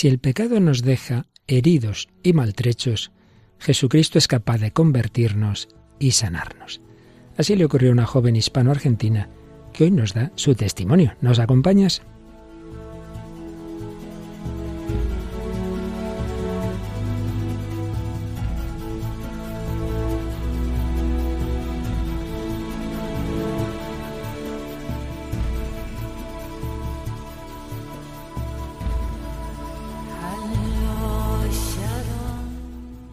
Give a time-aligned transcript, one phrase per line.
[0.00, 3.12] Si el pecado nos deja heridos y maltrechos,
[3.58, 6.80] Jesucristo es capaz de convertirnos y sanarnos.
[7.36, 9.28] Así le ocurrió a una joven hispano-argentina
[9.74, 11.16] que hoy nos da su testimonio.
[11.20, 12.00] ¿Nos acompañas?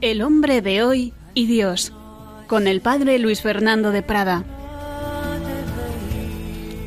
[0.08, 1.92] El hombre de hoy y Dios,
[2.48, 4.46] con el padre Luis Fernando de Prada.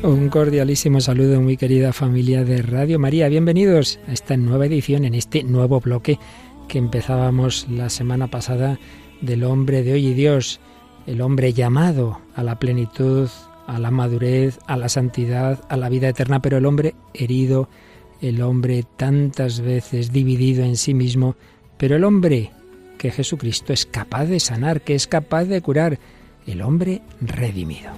[0.01, 3.29] Un cordialísimo saludo, muy querida familia de Radio María.
[3.29, 6.17] Bienvenidos a esta nueva edición, en este nuevo bloque
[6.67, 8.79] que empezábamos la semana pasada
[9.21, 10.59] del hombre de hoy y Dios,
[11.05, 13.29] el hombre llamado a la plenitud,
[13.67, 17.69] a la madurez, a la santidad, a la vida eterna, pero el hombre herido,
[18.19, 21.35] el hombre tantas veces dividido en sí mismo,
[21.77, 22.51] pero el hombre
[23.01, 25.97] que Jesucristo es capaz de sanar, que es capaz de curar,
[26.45, 27.89] el hombre redimido.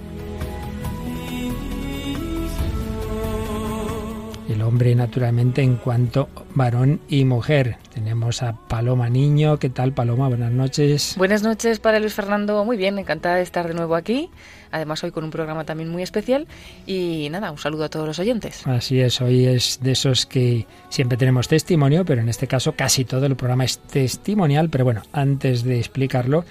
[4.48, 7.78] El hombre naturalmente en cuanto varón y mujer.
[7.92, 9.58] Tenemos a Paloma Niño.
[9.58, 10.28] ¿Qué tal, Paloma?
[10.28, 11.14] Buenas noches.
[11.16, 12.64] Buenas noches para Luis Fernando.
[12.64, 14.30] Muy bien, encantada de estar de nuevo aquí.
[14.70, 16.46] Además, hoy con un programa también muy especial.
[16.86, 18.66] Y nada, un saludo a todos los oyentes.
[18.66, 23.04] Así es, hoy es de esos que siempre tenemos testimonio, pero en este caso casi
[23.04, 24.68] todo el programa es testimonial.
[24.70, 26.44] Pero bueno, antes de explicarlo,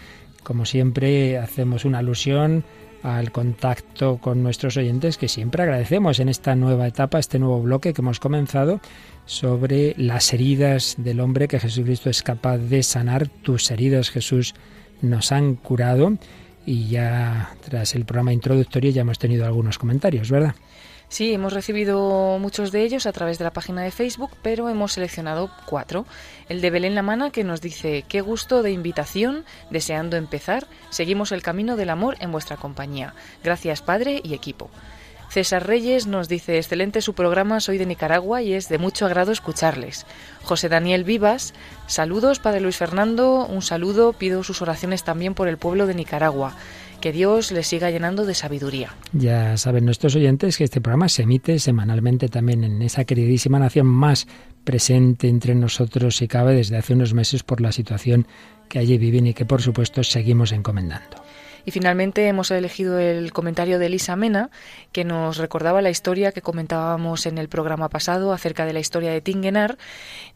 [0.44, 2.64] como siempre, hacemos una alusión
[3.04, 7.94] al contacto con nuestros oyentes que siempre agradecemos en esta nueva etapa, este nuevo bloque
[7.94, 8.80] que hemos comenzado
[9.26, 13.28] sobre las heridas del hombre que Jesucristo es capaz de sanar.
[13.28, 14.56] Tus heridas, Jesús,
[15.02, 16.18] nos han curado
[16.66, 20.56] y ya tras el programa introductorio ya hemos tenido algunos comentarios, ¿verdad?
[21.14, 24.94] Sí, hemos recibido muchos de ellos a través de la página de Facebook, pero hemos
[24.94, 26.08] seleccionado cuatro.
[26.50, 31.44] El de Belén Lamana que nos dice, qué gusto de invitación, deseando empezar, seguimos el
[31.44, 33.14] camino del amor en vuestra compañía.
[33.44, 34.72] Gracias Padre y equipo.
[35.30, 39.32] César Reyes nos dice, excelente su programa, soy de Nicaragua y es de mucho agrado
[39.32, 40.08] escucharles.
[40.44, 41.54] José Daniel Vivas,
[41.86, 46.56] saludos Padre Luis Fernando, un saludo, pido sus oraciones también por el pueblo de Nicaragua.
[47.04, 48.96] Que Dios les siga llenando de sabiduría.
[49.12, 53.88] Ya saben nuestros oyentes que este programa se emite semanalmente también en esa queridísima nación
[53.88, 54.26] más
[54.64, 58.26] presente entre nosotros y cabe desde hace unos meses por la situación
[58.70, 61.23] que allí viven y que por supuesto seguimos encomendando.
[61.66, 64.50] Y finalmente hemos elegido el comentario de Elisa Mena,
[64.92, 69.12] que nos recordaba la historia que comentábamos en el programa pasado acerca de la historia
[69.12, 69.78] de Tingenar.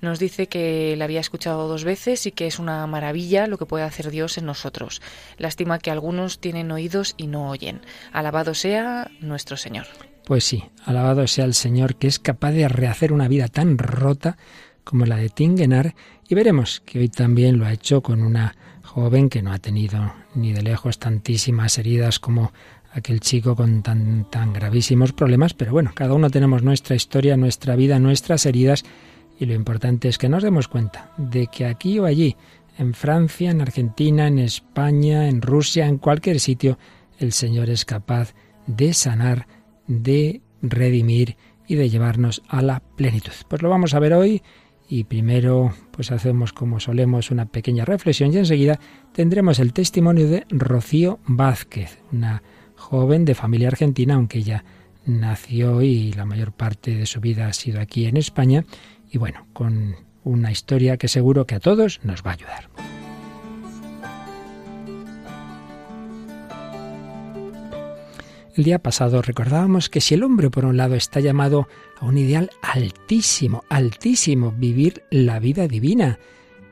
[0.01, 3.65] Nos dice que la había escuchado dos veces y que es una maravilla lo que
[3.65, 5.01] puede hacer Dios en nosotros.
[5.38, 7.81] Lástima que algunos tienen oídos y no oyen.
[8.13, 9.85] Alabado sea nuestro Señor.
[10.25, 14.38] Pues sí, alabado sea el Señor que es capaz de rehacer una vida tan rota
[14.83, 15.95] como la de Tingenar
[16.29, 18.55] y veremos que hoy también lo ha hecho con una
[18.97, 22.52] joven que no ha tenido ni de lejos tantísimas heridas como
[22.91, 27.75] aquel chico con tan, tan gravísimos problemas, pero bueno, cada uno tenemos nuestra historia, nuestra
[27.75, 28.86] vida, nuestras heridas,
[29.40, 32.36] y lo importante es que nos demos cuenta de que aquí o allí,
[32.80, 36.80] en Francia, en Argentina, en España, en Rusia, en cualquier sitio,
[37.19, 38.34] el Señor es capaz
[38.66, 39.46] de sanar,
[39.86, 41.38] de redimir
[41.68, 43.34] y de llevarnos a la plenitud.
[43.47, 44.41] Pues lo vamos a ver hoy
[44.90, 48.80] y primero pues hacemos como solemos una pequeña reflexión y enseguida
[49.14, 52.44] tendremos el testimonio de Rocío Vázquez, una
[52.75, 54.64] joven de familia argentina, aunque ella
[55.06, 58.66] nació y la mayor parte de su vida ha sido aquí en España
[59.09, 62.97] y bueno, con una historia que seguro que a todos nos va a ayudar.
[68.57, 71.68] El día pasado recordábamos que si el hombre por un lado está llamado
[72.00, 76.18] a un ideal altísimo, altísimo, vivir la vida divina,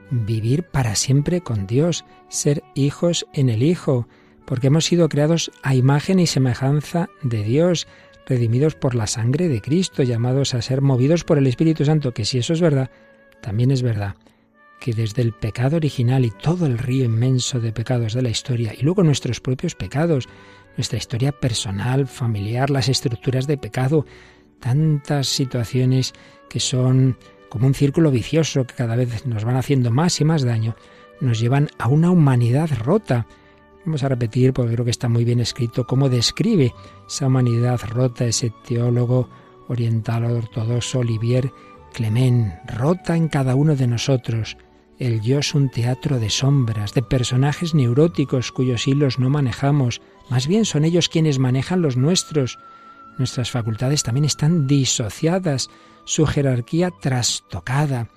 [0.09, 4.07] vivir para siempre con Dios, ser hijos en el Hijo,
[4.47, 7.87] porque hemos sido creados a imagen y semejanza de Dios,
[8.25, 12.25] redimidos por la sangre de Cristo, llamados a ser movidos por el Espíritu Santo, que
[12.25, 12.89] si eso es verdad,
[13.43, 14.15] también es verdad
[14.79, 18.73] que desde el pecado original y todo el río inmenso de pecados de la historia,
[18.77, 20.27] y luego nuestros propios pecados,
[20.77, 24.05] nuestra historia personal, familiar, las estructuras de pecado,
[24.59, 26.13] tantas situaciones
[26.49, 27.17] que son
[27.49, 30.75] como un círculo vicioso que cada vez nos van haciendo más y más daño,
[31.21, 33.27] nos llevan a una humanidad rota.
[33.85, 36.73] Vamos a repetir, porque creo que está muy bien escrito, cómo describe
[37.07, 39.29] esa humanidad rota ese teólogo
[39.67, 41.51] oriental ortodoxo Olivier
[41.93, 44.57] Clement, rota en cada uno de nosotros.
[44.97, 50.47] El yo es un teatro de sombras, de personajes neuróticos cuyos hilos no manejamos, más
[50.47, 52.59] bien son ellos quienes manejan los nuestros.
[53.17, 55.69] Nuestras facultades también están disociadas,
[56.05, 58.09] su jerarquía trastocada.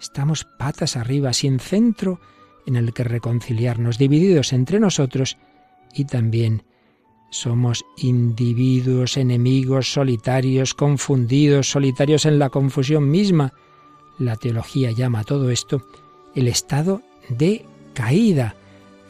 [0.00, 2.20] estamos patas arriba, sin centro
[2.66, 5.36] en el que reconciliarnos, divididos entre nosotros
[5.94, 6.64] y también
[7.30, 13.54] somos individuos, enemigos, solitarios, confundidos, solitarios en la confusión misma.
[14.18, 15.86] La teología llama a todo esto
[16.34, 17.00] el estado
[17.30, 17.64] de
[17.94, 18.54] caída.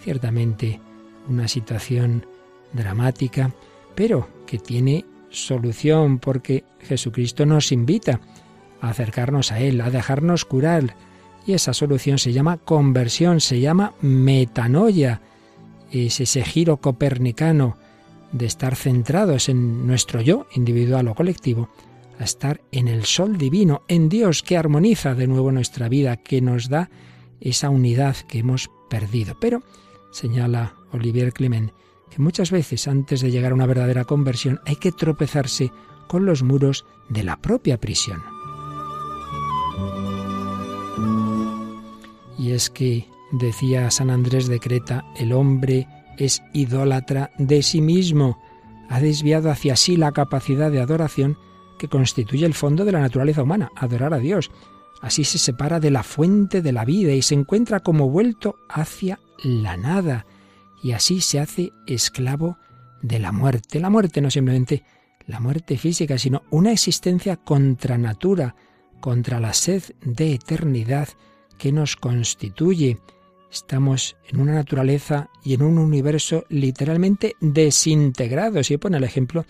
[0.01, 0.81] Ciertamente
[1.29, 2.27] una situación
[2.73, 3.53] dramática,
[3.95, 8.21] pero que tiene solución porque Jesucristo nos invita
[8.81, 10.97] a acercarnos a Él, a dejarnos curar.
[11.47, 15.21] Y esa solución se llama conversión, se llama metanoia.
[15.91, 17.77] Es ese giro copernicano
[18.33, 21.69] de estar centrados en nuestro yo individual o colectivo,
[22.19, 26.41] a estar en el sol divino, en Dios que armoniza de nuevo nuestra vida, que
[26.41, 26.91] nos da
[27.41, 29.37] esa unidad que hemos perdido.
[29.41, 29.63] Pero,
[30.13, 31.73] señala Olivier Clement,
[32.15, 35.73] que muchas veces antes de llegar a una verdadera conversión hay que tropezarse
[36.07, 38.23] con los muros de la propia prisión.
[42.39, 45.87] Y es que, decía San Andrés de Creta, el hombre
[46.19, 48.39] es idólatra de sí mismo,
[48.89, 51.39] ha desviado hacia sí la capacidad de adoración
[51.79, 54.51] que constituye el fondo de la naturaleza humana, adorar a Dios.
[55.01, 59.19] Así se separa de la fuente de la vida y se encuentra como vuelto hacia
[59.43, 60.27] la nada,
[60.83, 62.59] y así se hace esclavo
[63.03, 63.81] de la muerte.
[63.81, 64.85] La muerte no simplemente
[65.27, 68.57] la muerte física, sino una existencia contra natura,
[69.01, 71.09] contra la sed de eternidad
[71.59, 72.99] que nos constituye.
[73.51, 78.71] Estamos en una naturaleza y en un universo literalmente desintegrados.
[78.71, 79.47] Y pone el ejemplo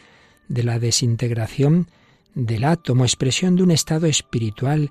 [0.48, 1.88] de la desintegración
[2.34, 4.90] del átomo, expresión de un estado espiritual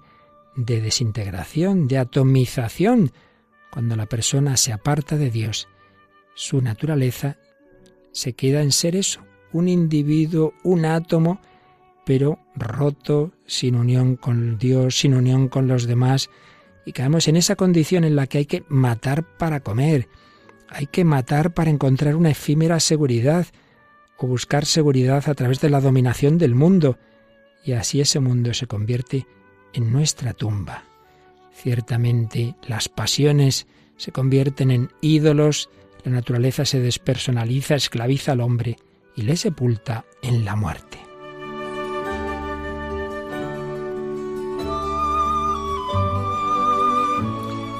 [0.55, 3.11] de desintegración, de atomización.
[3.71, 5.67] Cuando la persona se aparta de Dios,
[6.33, 7.37] su naturaleza
[8.11, 9.21] se queda en ser eso,
[9.53, 11.39] un individuo, un átomo,
[12.05, 16.29] pero roto, sin unión con Dios, sin unión con los demás,
[16.85, 20.07] y caemos en esa condición en la que hay que matar para comer,
[20.69, 23.47] hay que matar para encontrar una efímera seguridad,
[24.17, 26.97] o buscar seguridad a través de la dominación del mundo,
[27.63, 29.25] y así ese mundo se convierte
[29.73, 30.83] en nuestra tumba.
[31.53, 33.67] Ciertamente las pasiones
[33.97, 35.69] se convierten en ídolos,
[36.03, 38.77] la naturaleza se despersonaliza, esclaviza al hombre
[39.15, 40.99] y le sepulta en la muerte.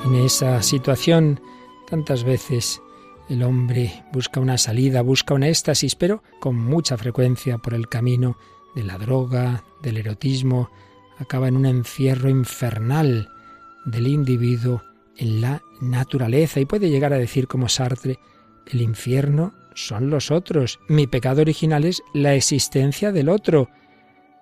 [0.06, 1.40] En esa situación,
[1.90, 2.82] tantas veces
[3.30, 8.38] el hombre busca una salida, busca un éxtasis, pero con mucha frecuencia por el camino
[8.76, 10.70] de la droga, del erotismo,
[11.18, 13.30] acaba en un encierro infernal
[13.86, 14.82] del individuo
[15.22, 18.18] en la naturaleza y puede llegar a decir como Sartre,
[18.66, 23.70] el infierno son los otros, mi pecado original es la existencia del otro.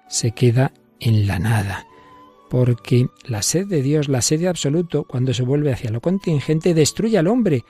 [0.07, 0.71] Se queda
[1.01, 1.85] en la nada,
[2.49, 6.73] porque la sed de Dios, la sed de absoluto, cuando se vuelve hacia lo contingente,
[6.73, 7.65] destruye al hombre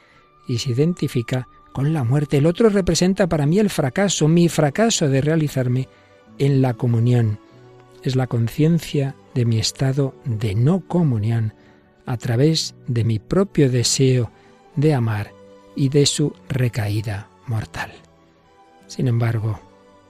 [0.47, 2.37] y se identifica con la muerte.
[2.37, 5.89] El otro representa para mí el fracaso, mi fracaso de realizarme
[6.37, 7.39] en la comunión.
[8.03, 11.53] Es la conciencia de mi estado de no comunión
[12.09, 14.31] a través de mi propio deseo
[14.75, 15.31] de amar
[15.75, 17.91] y de su recaída mortal.
[18.87, 19.59] Sin embargo,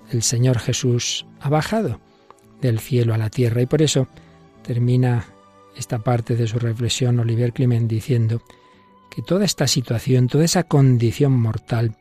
[0.10, 2.00] el Señor Jesús ha bajado
[2.62, 4.08] del cielo a la tierra y por eso
[4.64, 5.26] termina
[5.76, 8.44] esta parte de su reflexión Olivier Clement diciendo
[9.12, 11.98] que toda esta situación, toda esa condición mortal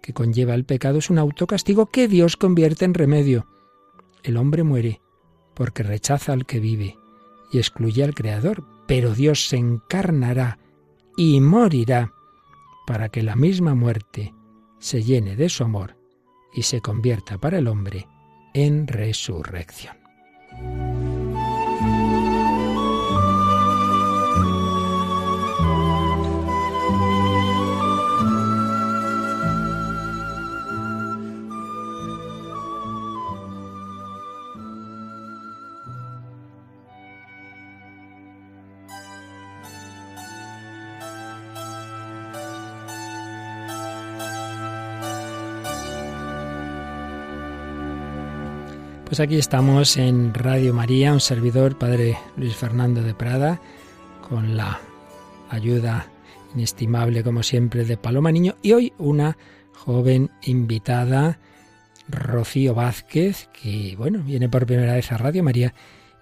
[0.00, 3.46] que conlleva el pecado es un autocastigo que Dios convierte en remedio.
[4.22, 5.02] El hombre muere
[5.52, 6.96] porque rechaza al que vive
[7.52, 10.58] y excluye al Creador, pero Dios se encarnará
[11.16, 12.12] y morirá
[12.86, 14.34] para que la misma muerte
[14.80, 15.96] se llene de su amor
[16.52, 18.06] y se convierta para el hombre
[18.52, 19.96] en resurrección.
[49.12, 53.60] Pues aquí estamos en Radio María, un servidor, Padre Luis Fernando de Prada,
[54.26, 54.80] con la
[55.50, 56.06] ayuda
[56.54, 59.36] inestimable, como siempre, de Paloma Niño, y hoy una
[59.74, 61.38] joven invitada,
[62.08, 65.74] Rocío Vázquez, que, bueno, viene por primera vez a Radio María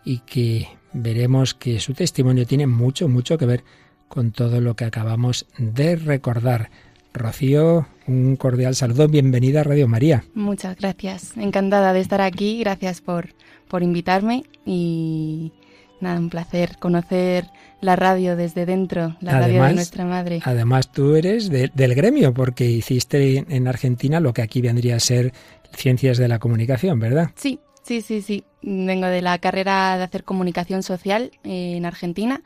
[0.04, 3.62] y que veremos que su testimonio tiene mucho, mucho que ver
[4.08, 6.72] con todo lo que acabamos de recordar.
[7.12, 10.24] Rocío, un cordial saludo, bienvenida a Radio María.
[10.34, 13.34] Muchas gracias, encantada de estar aquí, gracias por,
[13.68, 15.52] por invitarme y,
[16.00, 17.46] nada, un placer conocer
[17.80, 20.40] la radio desde dentro, la radio de nuestra madre.
[20.44, 25.32] Además, tú eres del gremio, porque hiciste en Argentina lo que aquí vendría a ser
[25.72, 27.30] ciencias de la comunicación, ¿verdad?
[27.36, 28.44] Sí, sí, sí, sí.
[28.62, 32.42] Vengo de la carrera de hacer comunicación social en Argentina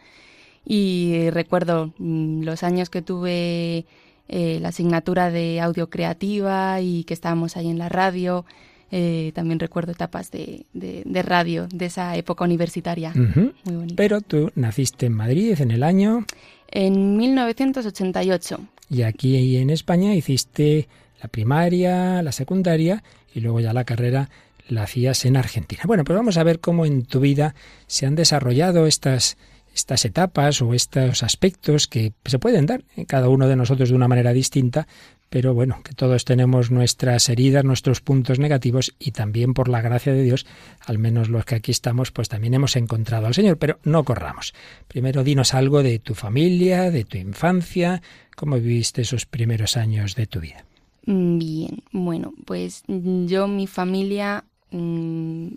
[0.64, 3.87] y recuerdo mm, los años que tuve
[4.28, 8.45] eh, la asignatura de audio creativa y que estábamos ahí en la radio.
[8.90, 13.12] Eh, también recuerdo etapas de, de, radio de esa época universitaria.
[13.14, 13.95] Muy bonito.
[13.97, 16.25] Pero tú naciste en Madrid en el año...
[16.69, 18.61] En 1988.
[18.90, 20.88] Y aquí en España hiciste
[21.23, 23.02] la primaria, la secundaria
[23.33, 24.28] y luego ya la carrera
[24.69, 25.83] la hacías en Argentina.
[25.87, 27.54] Bueno, pues vamos a ver cómo en tu vida
[27.87, 29.37] se han desarrollado estas
[29.75, 33.97] estas etapas o estos aspectos que se pueden dar en cada uno de nosotros de
[33.97, 34.87] una manera distinta,
[35.35, 40.12] pero bueno, que todos tenemos nuestras heridas, nuestros puntos negativos y también por la gracia
[40.12, 40.47] de Dios,
[40.87, 44.54] al menos los que aquí estamos, pues también hemos encontrado al Señor, pero no corramos.
[44.87, 48.00] Primero dinos algo de tu familia, de tu infancia,
[48.37, 50.64] cómo viviste esos primeros años de tu vida.
[51.07, 55.49] Mm, bien, bueno, pues yo, mi familia, mm,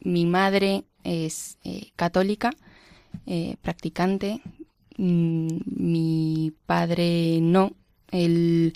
[0.00, 2.50] mi madre es eh, católica,
[3.26, 4.40] eh, practicante.
[4.98, 7.72] Mm, mi padre no.
[8.10, 8.72] Él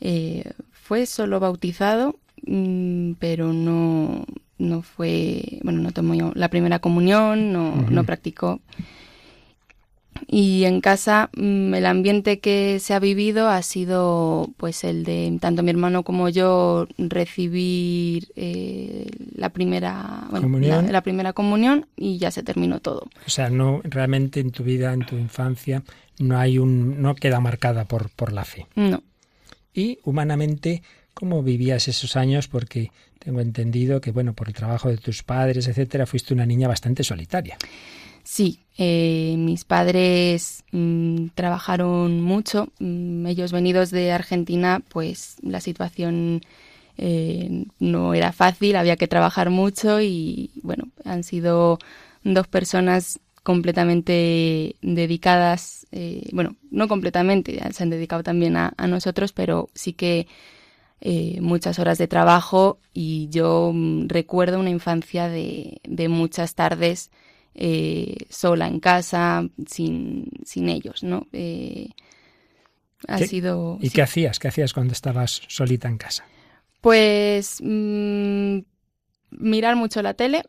[0.00, 4.24] eh, fue solo bautizado, mm, pero no,
[4.58, 8.60] no fue, bueno, no tomó la primera comunión, no, no practicó.
[10.26, 15.36] Y en casa mm, el ambiente que se ha vivido ha sido pues el de
[15.40, 20.90] tanto mi hermano como yo recibir eh, la primera ¿Comunión?
[20.92, 23.08] La, primera comunión y ya se terminó todo.
[23.26, 25.82] O sea, no realmente en tu vida, en tu infancia,
[26.18, 28.66] no hay un no queda marcada por por la fe.
[28.74, 29.02] No.
[29.74, 30.82] Y humanamente
[31.14, 32.48] ¿cómo vivías esos años?
[32.48, 36.68] Porque tengo entendido que bueno, por el trabajo de tus padres, etcétera, fuiste una niña
[36.68, 37.56] bastante solitaria.
[38.24, 42.68] Sí, eh, mis padres mm, trabajaron mucho.
[42.80, 46.40] Mm, ellos venidos de Argentina, pues la situación
[46.96, 51.78] eh, no era fácil, había que trabajar mucho y bueno, han sido
[52.24, 59.68] dos personas completamente dedicadas, eh, bueno, no completamente, se han dedicado también a, nosotros, pero
[59.74, 60.26] sí que
[61.40, 67.10] muchas horas de trabajo y yo mm, recuerdo una infancia de, de muchas tardes
[67.54, 71.26] eh, sola en casa, sin, sin ellos, ¿no?
[71.32, 71.90] Eh,
[73.06, 73.78] ha sido...
[73.80, 74.38] ¿Y qué hacías?
[74.38, 76.24] ¿Qué hacías cuando estabas solita en casa?
[76.80, 78.58] Pues mm,
[79.30, 80.44] mirar mucho la tele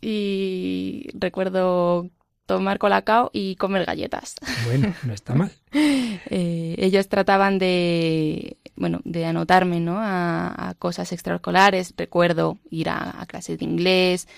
[0.00, 2.10] y recuerdo
[2.46, 4.34] tomar colacao y comer galletas.
[4.66, 5.52] Bueno, no está mal.
[6.34, 9.98] Eh, ellos trataban de, bueno, de anotarme, ¿no?
[9.98, 11.92] A, cosas extraescolares.
[11.96, 14.28] Recuerdo ir a clases de inglés,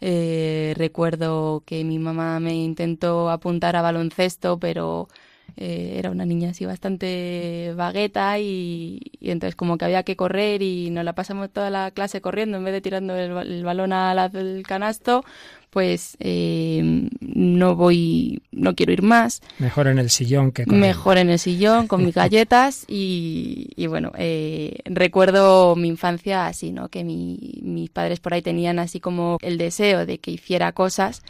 [0.00, 5.08] eh, recuerdo que mi mamá me intentó apuntar a baloncesto, pero
[5.56, 10.90] eh, era una niña así bastante vagueta y, entonces como que había que correr y
[10.90, 15.24] nos la pasamos toda la clase corriendo en vez de tirando el, balón al canasto,
[15.70, 19.40] pues eh, no voy, no quiero ir más.
[19.58, 23.86] Mejor en el sillón que con Mejor en el sillón con mis galletas y, y
[23.86, 26.88] bueno, eh, recuerdo mi infancia así, ¿no?
[26.88, 31.22] Que mi, mis padres por ahí tenían así como el deseo de que hiciera cosas.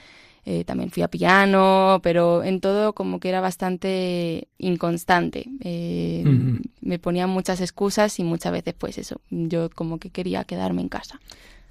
[0.45, 5.47] Eh, también fui a piano, pero en todo como que era bastante inconstante.
[5.61, 6.25] Eh,
[6.81, 10.89] me ponían muchas excusas y muchas veces pues eso, yo como que quería quedarme en
[10.89, 11.21] casa.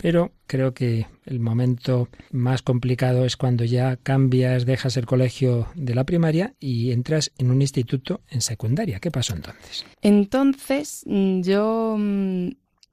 [0.01, 5.93] Pero creo que el momento más complicado es cuando ya cambias, dejas el colegio de
[5.93, 9.01] la primaria y entras en un instituto en secundaria.
[9.01, 9.85] ¿Qué pasó entonces?
[10.01, 12.49] Entonces mm, yo mm,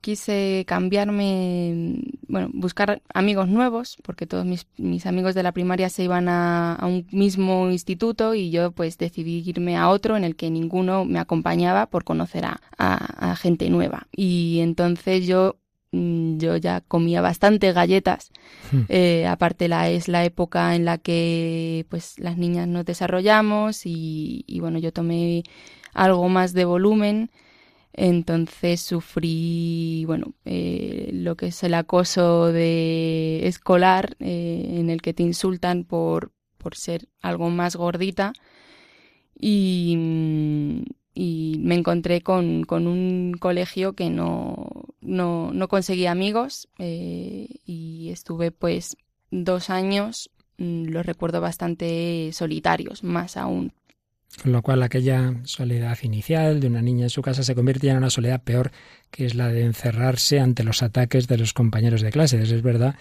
[0.07, 6.05] quise cambiarme, bueno, buscar amigos nuevos, porque todos mis, mis amigos de la primaria se
[6.05, 10.37] iban a, a, un mismo instituto y yo pues decidí irme a otro en el
[10.37, 14.07] que ninguno me acompañaba por conocer a, a gente nueva.
[14.13, 15.57] Y entonces yo
[15.97, 18.31] Mm, yo ya comía bastante galletas.
[18.71, 18.83] Hmm.
[18.89, 24.45] Eh, aparte la es la época en la que pues las niñas nos desarrollamos y,
[24.61, 25.45] bueno, yo tomé
[25.95, 27.31] algo más de volumen.
[27.99, 35.15] Entonces sufrí, bueno, eh, lo que es el acoso de escolar, eh, en el que
[35.15, 38.35] te insultan por, por ser algo más gordita.
[39.39, 40.83] Y, mm,
[41.15, 44.69] y me encontré con, con un colegio que no,
[45.01, 48.99] no, no conseguía amigos eh, y estuve pues
[49.31, 53.73] dos años, mm, los recuerdo bastante solitarios, más aún.
[54.43, 57.97] Con lo cual aquella soledad inicial de una niña en su casa se convierte en
[57.97, 58.71] una soledad peor,
[59.11, 62.41] que es la de encerrarse ante los ataques de los compañeros de clase.
[62.41, 62.97] Es verdad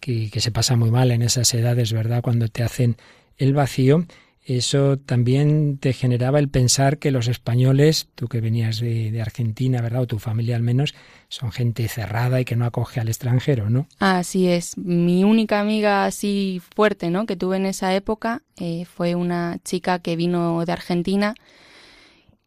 [0.00, 2.22] que, que se pasa muy mal en esas edades, ¿verdad?
[2.22, 2.96] Cuando te hacen
[3.36, 4.06] el vacío
[4.44, 10.02] eso también te generaba el pensar que los españoles, tú que venías de, Argentina, ¿verdad?
[10.02, 10.94] O tu familia al menos,
[11.28, 13.86] son gente cerrada y que no acoge al extranjero, ¿no?
[13.98, 14.78] Así es.
[14.78, 17.26] Mi única amiga así fuerte, ¿no?
[17.26, 21.34] Que tuve en esa época eh, fue una chica que vino de Argentina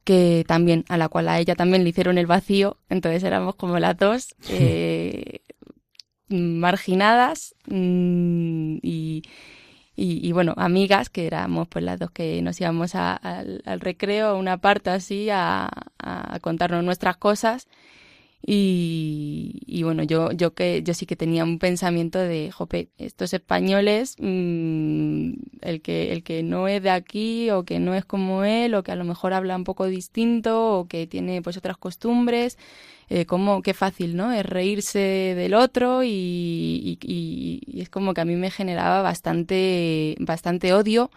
[0.03, 3.79] que también, a la cual a ella también le hicieron el vacío, entonces éramos como
[3.79, 5.39] las dos eh,
[6.27, 9.23] marginadas mm, y
[9.95, 14.57] y, bueno, amigas, que éramos pues las dos que nos íbamos al recreo, a una
[14.57, 15.69] parte así, a,
[16.41, 17.67] contarnos nuestras cosas.
[18.45, 24.17] Y, bueno, yo, yo que yo sí que tenía un pensamiento de, jope, estos españoles,
[24.19, 25.31] mm,
[25.61, 28.83] el que, el que no es de aquí, o que no es como él, o
[28.83, 32.57] que a lo mejor habla un poco distinto, o que tiene pues otras costumbres,
[33.09, 34.33] eh, como qué fácil, ¿no?
[34.33, 36.99] Es reírse del otro y,
[37.73, 41.11] es como que a mí me generaba bastante, bastante odio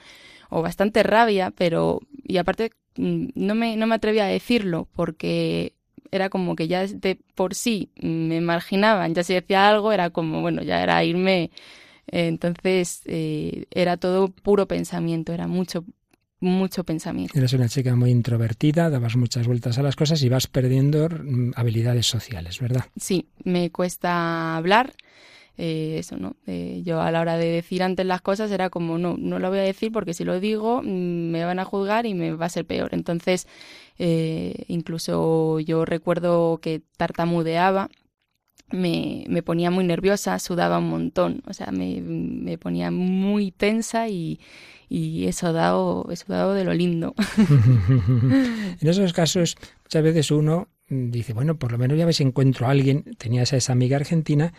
[0.50, 5.75] o bastante rabia, pero, y aparte mm, no me, no me atrevía a decirlo porque
[6.10, 10.40] era como que ya de por sí me marginaban, ya si decía algo era como,
[10.40, 11.50] bueno, ya era irme,
[12.06, 15.84] entonces eh, era todo puro pensamiento, era mucho,
[16.40, 17.36] mucho pensamiento.
[17.36, 21.52] Eres una chica muy introvertida, dabas muchas vueltas a las cosas y vas perdiendo mm,
[21.56, 22.84] habilidades sociales, ¿verdad?
[22.96, 24.94] Sí, me cuesta hablar.
[25.58, 26.36] Eh, eso, ¿no?
[26.46, 29.48] Eh, yo a la hora de decir antes las cosas era como, no, no lo
[29.48, 32.46] voy a decir porque si lo digo mm, me van a juzgar y me va
[32.46, 32.90] a ser peor.
[32.92, 33.46] Entonces,
[33.98, 37.88] eh, incluso yo recuerdo que tartamudeaba
[38.70, 44.08] me, me, ponía muy nerviosa, sudaba un montón, o sea, me, me ponía muy tensa
[44.08, 44.40] y,
[44.88, 47.14] y he sudado, he de lo lindo.
[47.38, 52.70] en esos casos, muchas veces uno dice, bueno, por lo menos ya ves, encuentro a
[52.70, 54.52] alguien, tenías a esa amiga argentina,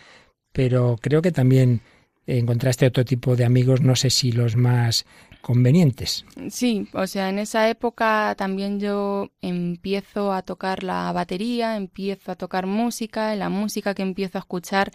[0.58, 1.82] pero creo que también
[2.26, 5.06] encontraste otro tipo de amigos, no sé si los más
[5.40, 6.24] convenientes.
[6.50, 12.34] Sí, o sea, en esa época también yo empiezo a tocar la batería, empiezo a
[12.34, 14.90] tocar música, la música que empiezo a escuchar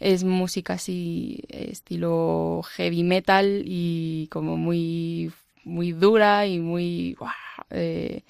[0.00, 5.32] es música así estilo heavy metal y como muy
[5.64, 7.16] muy dura y muy
[7.70, 8.20] eh,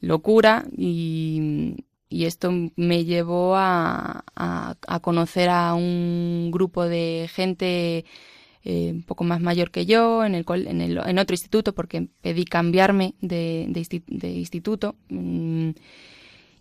[0.00, 1.84] locura y,
[2.14, 8.04] y, esto me llevó a, a, conocer a un grupo de gente
[8.66, 12.08] eh, un poco más mayor que yo en, el, en, el, en otro instituto porque
[12.22, 14.96] pedí cambiarme de, de, instituto.
[15.10, 15.70] Mm,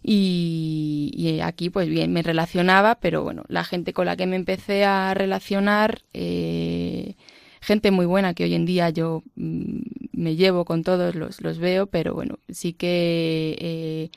[0.04, 4.84] y, aquí, pues bien, me relacionaba, pero bueno, la gente con la que me empecé
[4.84, 7.16] a relacionar, eh,
[7.62, 9.80] gente muy buena que hoy en día yo mm,
[10.12, 14.10] me llevo con todos, los, los veo, pero bueno, sí que eh,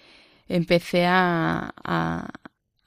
[0.49, 1.73] empecé a,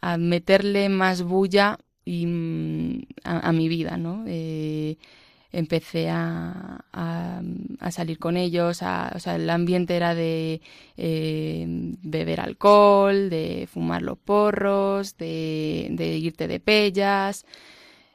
[0.02, 4.24] a, meterle más bulla y, mm, a, mi vida, ¿no?
[4.28, 4.98] Eh,
[5.52, 10.62] empecé a, a, salir con ellos, o sea, el ambiente era de
[10.98, 11.66] eh,
[12.02, 17.46] beber alcohol, de fumar los porros, de, de irte de pellas,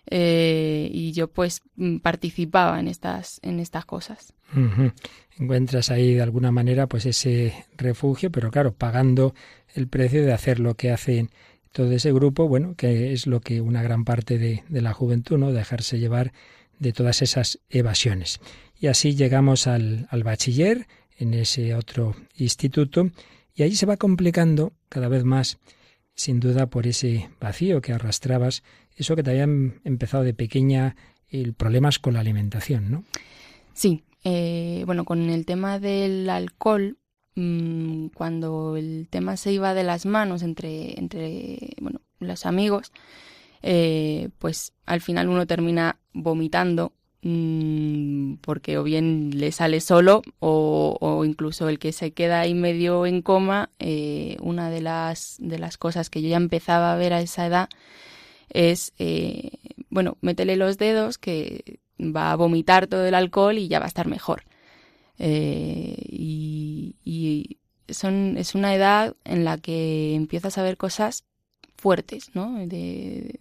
[0.07, 4.35] eh, y yo pues mm, participaba en estas, en estas cosas.
[5.39, 9.35] Encuentras ahí de alguna manera pues ese refugio, pero claro, pagando
[9.75, 11.31] el precio de hacer lo que hacen
[11.73, 15.39] todo ese grupo, bueno, que es lo que una gran parte de, de la juventud,
[15.39, 15.53] ¿no?
[15.53, 16.33] Dejarse llevar
[16.79, 18.41] de todas esas evasiones.
[18.79, 20.87] Y así llegamos al, al bachiller,
[21.19, 23.11] en ese otro instituto,
[23.55, 25.59] y allí se va complicando cada vez más,
[26.15, 28.63] sin duda, por ese vacío que arrastrabas,
[28.97, 30.97] eso que te habían empezado de pequeña,
[31.29, 33.05] el problemas con la alimentación, ¿no?
[33.73, 36.99] Sí, eh, bueno, con el tema del alcohol,
[37.37, 42.93] mm, cuando el tema se iba de las manos entre, entre bueno, los amigos,
[43.63, 51.23] eh, pues al final uno termina vomitando mm, porque o bien le sale solo o,
[51.25, 55.79] incluso el que se queda ahí medio en coma, eh, una de las, de las
[55.79, 57.69] cosas que yo ya empezaba a ver a esa edad
[58.51, 59.51] es, eh,
[59.91, 63.89] bueno, métele los dedos que va a vomitar todo el alcohol y ya va a
[63.89, 64.43] estar mejor.
[65.19, 71.25] y, y son, es una edad en la que empiezas a ver cosas
[71.77, 72.67] fuertes, ¿no?
[72.67, 73.39] De,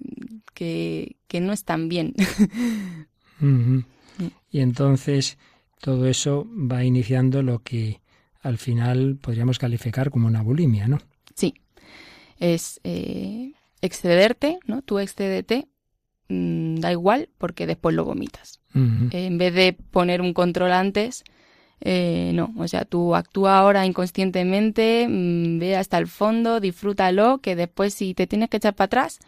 [0.53, 2.13] que, no están bien.
[4.51, 5.37] Y entonces
[5.81, 7.99] todo eso va iniciando lo que
[8.41, 10.99] al final podríamos calificar como una bulimia, ¿no?
[11.35, 11.55] Sí,
[12.39, 14.81] es eh, excederte, ¿no?
[14.81, 15.67] Tú excedete,
[16.29, 18.59] mm, da igual porque después lo vomitas.
[18.75, 21.23] en vez de poner un control antes,
[21.85, 27.55] eh, no, o sea, tú actúa ahora inconscientemente, mm, ve hasta el fondo, disfrútalo, que
[27.55, 29.19] después si te tienes que echar para atrás,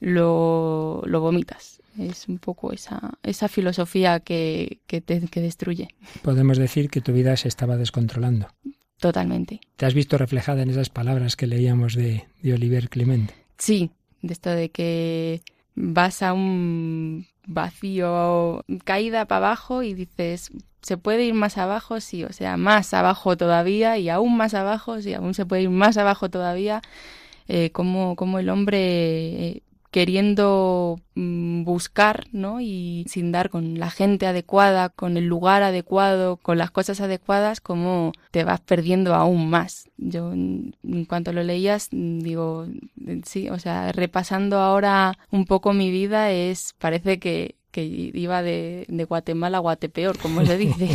[0.00, 1.80] lo, lo vomitas.
[1.98, 5.88] es un poco esa, esa filosofía que, que, te, que destruye.
[6.22, 8.48] Podemos decir que tu vida se estaba descontrolando.
[8.98, 9.60] Totalmente.
[9.76, 13.32] ¿Te has visto reflejada en esas palabras que leíamos de, de Oliver Clement?
[13.58, 13.90] Sí,
[14.22, 15.42] de esto de que
[15.74, 20.50] vas a un vacío, caída para abajo y dices,
[20.82, 22.00] ¿se puede ir más abajo?
[22.00, 25.70] Sí, o sea, más abajo todavía y aún más abajo, sí, aún se puede ir
[25.70, 26.82] más abajo todavía.
[27.46, 29.62] Eh, como, como el hombre eh,
[29.94, 32.60] queriendo mm, buscar, ¿no?
[32.60, 37.60] Y sin dar con la gente adecuada, con el lugar adecuado, con las cosas adecuadas,
[37.60, 39.88] como te vas perdiendo aún más.
[39.96, 40.74] Yo, en
[41.08, 42.66] cuanto lo leías, digo,
[43.24, 48.86] sí, o sea, repasando ahora un poco mi vida, es, parece que, que iba de,
[48.88, 50.88] de, Guatemala a Guatepeor, como se dice.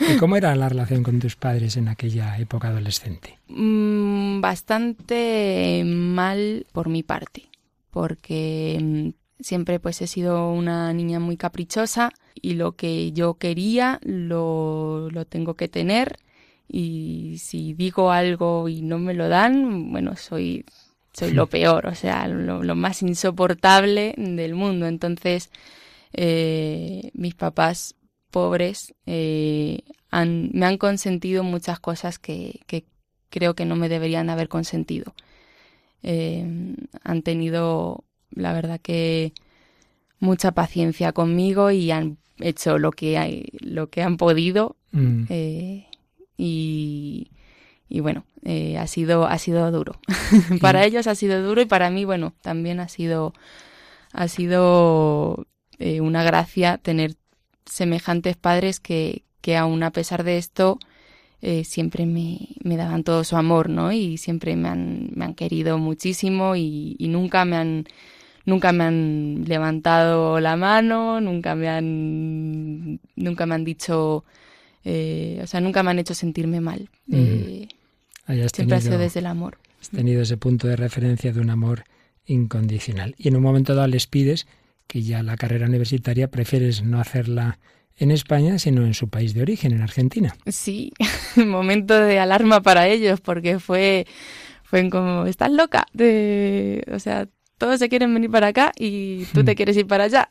[0.12, 3.38] ¿Y cómo era la relación con tus padres en aquella época adolescente?
[3.46, 7.50] Mm, bastante mal por mi parte
[7.96, 14.00] porque mm, siempre pues he sido una niña muy caprichosa y lo que yo quería
[14.02, 16.18] lo, lo tengo que tener
[16.68, 20.66] y si digo algo y no me lo dan, bueno, soy,
[21.14, 24.84] soy lo peor, o sea, lo, más insoportable del mundo.
[24.86, 25.50] Entonces,
[26.12, 27.94] eh, mis papás
[28.30, 32.84] pobres eh, han, me han consentido muchas cosas que, que
[33.30, 35.14] creo que no me deberían haber consentido.
[36.02, 36.46] Eh,
[37.02, 39.32] han tenido, la verdad que,
[40.18, 44.76] mucha paciencia conmigo y han hecho lo que, hay, lo que han podido.
[44.92, 45.24] Mm.
[45.28, 45.86] Eh,
[46.38, 47.30] y,
[47.88, 50.00] y, bueno, eh, ha, sido, ha sido duro.
[50.60, 53.34] para ellos ha sido duro y para mí, bueno, también ha sido,
[54.12, 55.46] ha sido
[55.78, 57.16] una gracia tener
[57.66, 60.78] semejantes padres que, que aún a pesar de esto
[61.42, 63.92] eh, siempre me, me, daban todo su amor, ¿no?
[63.92, 67.84] Y siempre me han, me han querido muchísimo y, nunca me han
[68.44, 74.24] nunca me han levantado la mano, nunca me han nunca me han dicho
[74.88, 76.88] eh, o sea, nunca me han hecho sentirme mal.
[77.10, 77.66] Eh,
[78.54, 79.58] siempre ha sido desde el amor.
[79.80, 81.82] Has tenido ese punto de referencia de un amor
[82.24, 83.16] incondicional.
[83.18, 84.46] Y en un momento dado les pides
[84.86, 87.58] que ya la carrera universitaria prefieres no hacerla
[87.98, 90.36] en España, sino en su país de origen, en Argentina.
[90.46, 90.92] Sí,
[91.36, 94.06] momento de alarma para ellos, porque fue,
[94.62, 95.86] fue como, ¿estás loca?
[95.92, 97.28] De, o sea,
[97.58, 99.56] todos se quieren venir para acá y tú te hmm.
[99.56, 100.30] quieres ir para allá.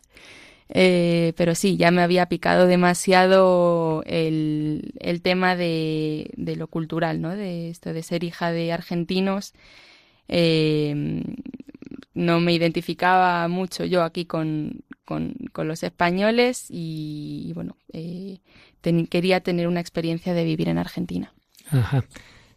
[0.70, 7.22] Eh, pero sí, ya me había picado demasiado el, el tema de, de, lo cultural,
[7.22, 7.36] ¿no?
[7.36, 9.54] De esto de ser hija de argentinos.
[10.28, 11.24] Eh,
[12.16, 18.40] no me identificaba mucho yo aquí con, con, los españoles y, bueno, eh,
[19.10, 21.34] quería tener una experiencia de vivir en Argentina.
[21.70, 22.04] Ajá.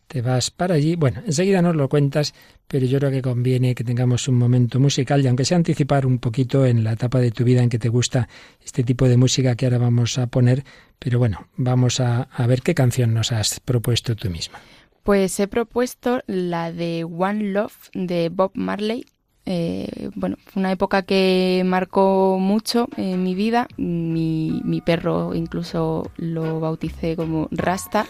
[0.08, 0.96] Te vas para allí.
[0.96, 2.32] Bueno, enseguida nos lo cuentas,
[2.66, 6.18] pero yo creo que conviene que tengamos un momento musical y aunque sea anticipar un
[6.18, 8.26] poquito en la etapa de tu vida en que te gusta
[8.64, 10.64] este tipo de música que ahora vamos a poner,
[10.98, 14.58] pero bueno, vamos a, a ver qué canción nos has propuesto tú misma.
[15.02, 19.04] Pues he propuesto la de One Love de Bob Marley
[19.50, 23.66] eh, bueno, fue una época que marcó mucho en mi vida.
[23.78, 28.04] Mi, mi perro incluso lo bauticé como Rasta,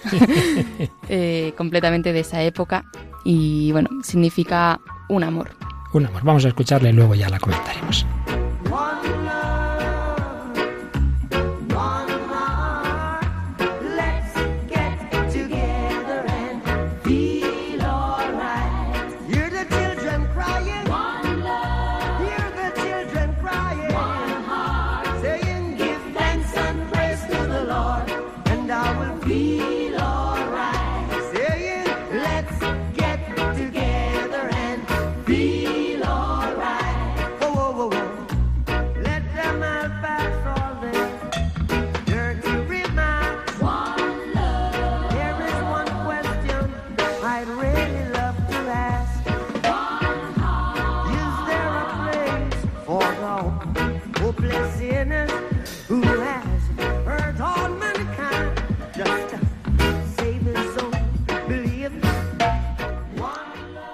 [1.09, 2.85] eh, completamente de esa época.
[3.24, 5.51] Y bueno, significa un amor.
[5.92, 6.24] Un amor.
[6.24, 8.05] Vamos a escucharle y luego ya la comentaremos.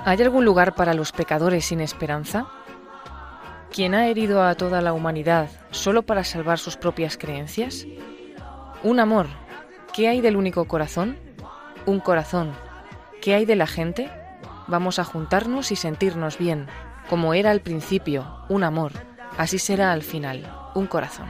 [0.07, 2.47] ¿Hay algún lugar para los pecadores sin esperanza?
[3.73, 7.87] ¿Quién ha herido a toda la humanidad solo para salvar sus propias creencias?
[8.83, 9.29] Un amor.
[9.95, 11.17] ¿Qué hay del único corazón?
[11.87, 12.53] Un corazón.
[13.23, 14.11] ¿Qué hay de la gente?
[14.67, 16.67] Vamos a juntarnos y sentirnos bien,
[17.09, 18.93] como era al principio, un amor.
[19.39, 21.27] Así será al final, un corazón.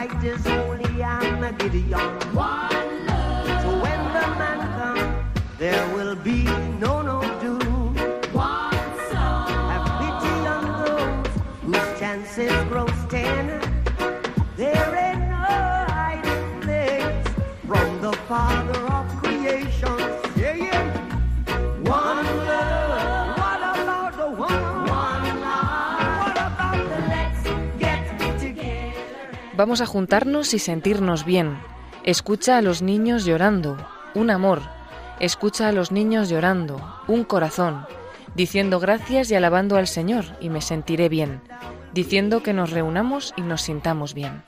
[0.00, 2.10] fight is holy and a Gideon.
[2.32, 3.62] One love.
[3.62, 6.09] So when the man comes, there will
[29.60, 31.58] Vamos a juntarnos y sentirnos bien.
[32.02, 33.76] Escucha a los niños llorando,
[34.14, 34.62] un amor.
[35.18, 37.84] Escucha a los niños llorando, un corazón,
[38.34, 41.42] diciendo gracias y alabando al Señor, y me sentiré bien,
[41.92, 44.42] diciendo que nos reunamos y nos sintamos bien.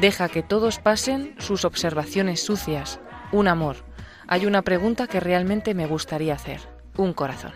[0.00, 3.00] Deja que todos pasen sus observaciones sucias,
[3.32, 3.78] un amor.
[4.28, 6.60] Hay una pregunta que realmente me gustaría hacer,
[6.96, 7.54] un corazón.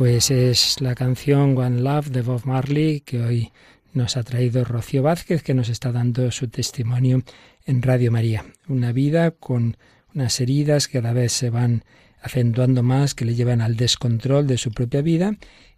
[0.00, 3.52] Pues es la canción One Love de Bob Marley que hoy
[3.92, 7.22] nos ha traído Rocío Vázquez, que nos está dando su testimonio
[7.66, 8.46] en Radio María.
[8.66, 9.76] Una vida con
[10.14, 11.84] unas heridas que cada vez se van
[12.22, 15.36] acentuando más, que le llevan al descontrol de su propia vida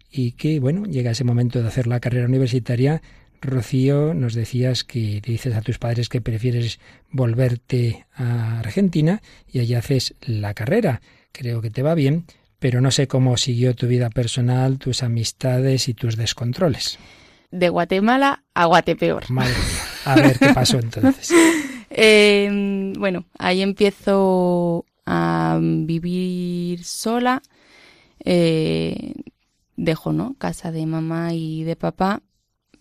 [0.09, 3.01] y que, bueno, llega ese momento de hacer la carrera universitaria.
[3.41, 6.79] Rocío, nos decías que dices a tus padres que prefieres
[7.11, 11.01] volverte a Argentina y allí haces la carrera.
[11.33, 12.25] Creo que te va bien,
[12.63, 16.97] pero no sé cómo siguió tu vida personal, tus amistades y tus descontroles.
[17.51, 19.29] De Guatemala a Guatepeor.
[19.29, 19.83] Madre mía.
[20.05, 21.29] A ver qué pasó entonces.
[21.89, 27.41] eh, bueno, ahí empiezo a vivir sola.
[28.23, 29.11] Eh,
[29.75, 30.35] dejo, ¿no?
[30.37, 32.21] Casa de mamá y de papá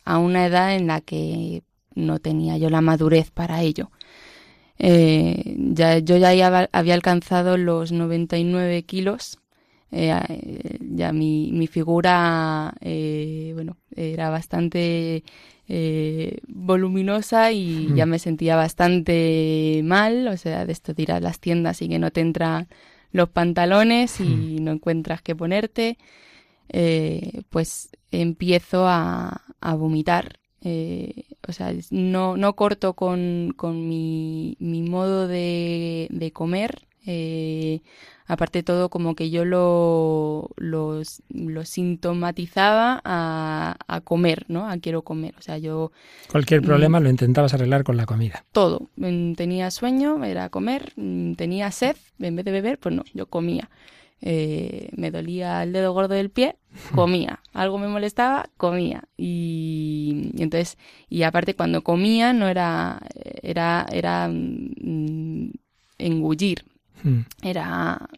[0.04, 1.64] a una edad en la que
[1.96, 3.90] no tenía yo la madurez para ello.
[4.78, 9.41] Eh, ya, yo ya había alcanzado los 99 kilos
[9.92, 15.22] eh, ya mi, mi figura, eh, bueno, era bastante
[15.68, 21.20] eh, voluminosa y ya me sentía bastante mal, o sea, de esto de ir a
[21.20, 22.68] las tiendas y que no te entran
[23.12, 25.98] los pantalones y no encuentras qué ponerte,
[27.50, 30.38] pues empiezo a, a vomitar.
[31.48, 37.80] o sea, no, no corto con, con mi, mi modo de, de comer, eh,
[38.26, 41.02] aparte de todo, como que yo lo, lo,
[41.64, 44.68] sintomatizaba a, comer, ¿no?
[44.68, 45.34] A quiero comer.
[45.38, 45.92] O sea, yo...
[46.30, 48.44] Cualquier mm, problema lo intentabas arreglar con la comida.
[48.52, 48.88] Todo.
[48.96, 50.92] Mm, tenía sueño, era comer.
[50.96, 53.70] Mm, tenía sed, en vez de beber, pues no, yo comía.
[54.24, 56.56] Eh, me dolía el dedo gordo del pie,
[56.94, 57.40] comía.
[57.52, 59.04] Algo me molestaba, comía.
[59.16, 63.00] Y, entonces, y aparte cuando comía no era,
[63.42, 64.30] era, era
[65.98, 66.64] engullir,
[67.02, 67.20] Mm.
[67.42, 68.08] era,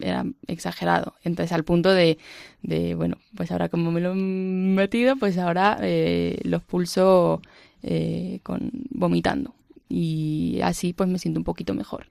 [0.00, 1.14] era exagerado.
[1.22, 2.18] Entonces, al punto de,
[2.62, 7.42] de, bueno, pues ahora como me lo he metido, pues ahora eh, los pulso
[7.82, 9.54] eh, con, vomitando.
[9.88, 12.06] Y así pues me siento un poquito mejor.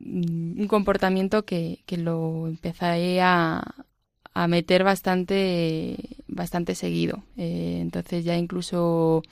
[0.00, 3.74] Mm, un comportamiento que, que lo empecé a,
[4.34, 7.22] a meter bastante, bastante seguido.
[7.36, 9.22] Eh, entonces ya incluso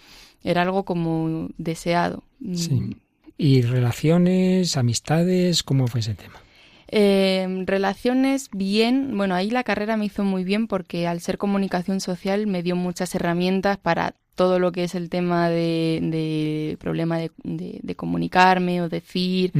[0.44, 2.22] era algo como deseado.
[2.54, 2.96] Sí.
[3.36, 5.62] ¿Y relaciones, amistades?
[5.62, 6.42] ¿Cómo fue ese tema?
[6.88, 9.16] Eh, relaciones, bien.
[9.16, 12.76] Bueno, ahí la carrera me hizo muy bien porque al ser comunicación social me dio
[12.76, 19.52] muchas herramientas para todo lo que es el tema de, problema de, comunicarme o decir,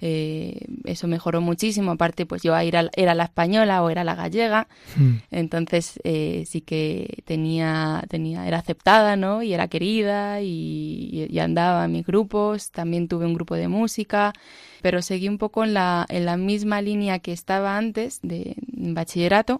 [0.00, 1.92] eh, eso mejoró muchísimo.
[1.92, 5.14] Aparte, pues yo era, era la española o era la gallega, mm.
[5.30, 9.42] entonces eh, sí que tenía, tenía, era aceptada, ¿no?
[9.42, 12.70] Y era querida y, andaba en mis grupos.
[12.70, 14.34] También tuve un grupo de música,
[14.82, 19.58] pero seguí un poco en la, en la misma línea que estaba antes de bachillerato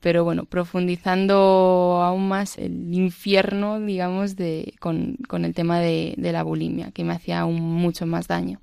[0.00, 6.90] pero bueno, profundizando aún más el infierno, digamos, de, con, el tema de, la bulimia,
[6.90, 8.60] que me hacía aún mucho más daño.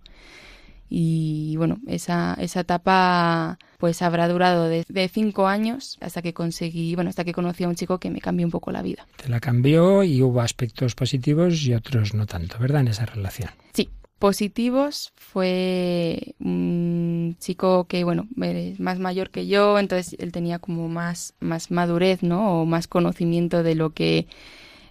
[0.90, 6.94] Y bueno, esa, esa etapa pues habrá durado de, de, cinco años hasta que conseguí,
[6.94, 9.08] bueno, hasta que conocí a un chico que me cambió un poco la vida.
[9.18, 12.82] Te la cambió y hubo aspectos positivos y otros no tanto, ¿verdad?
[12.82, 13.50] En esa relación.
[13.74, 13.90] Sí,
[14.24, 20.88] positivos fue un chico que, bueno, es más mayor que yo, entonces él tenía como
[20.88, 22.62] más, más madurez, ¿no?
[22.62, 24.28] O más conocimiento de lo que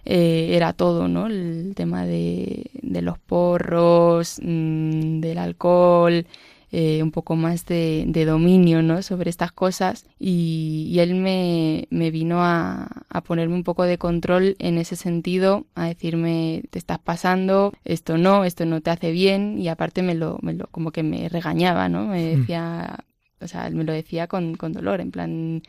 [0.05, 1.25] eh, era todo, ¿no?
[1.25, 6.27] El tema de, de los porros, mm, del alcohol,
[6.75, 9.03] eh, un poco más de, dominio ¿no?
[9.03, 14.55] sobre estas cosas y, él me, me vino a, a, ponerme un poco de control
[14.57, 19.59] en ese sentido, a decirme te estás pasando, esto no, esto no te hace bien
[19.59, 22.07] y aparte me lo, me lo como que me regañaba, ¿no?
[22.07, 22.39] Me hmm.
[22.39, 23.05] decía,
[23.39, 25.61] o sea, me lo decía con, con dolor, en plan,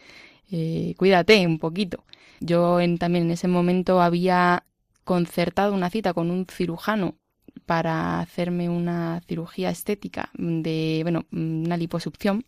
[0.51, 2.03] eh, cuídate un poquito.
[2.41, 4.65] Yo en, también en ese momento había
[5.05, 7.17] concertado una cita con un cirujano
[7.67, 12.45] para hacerme una cirugía estética de, bueno, una liposucción.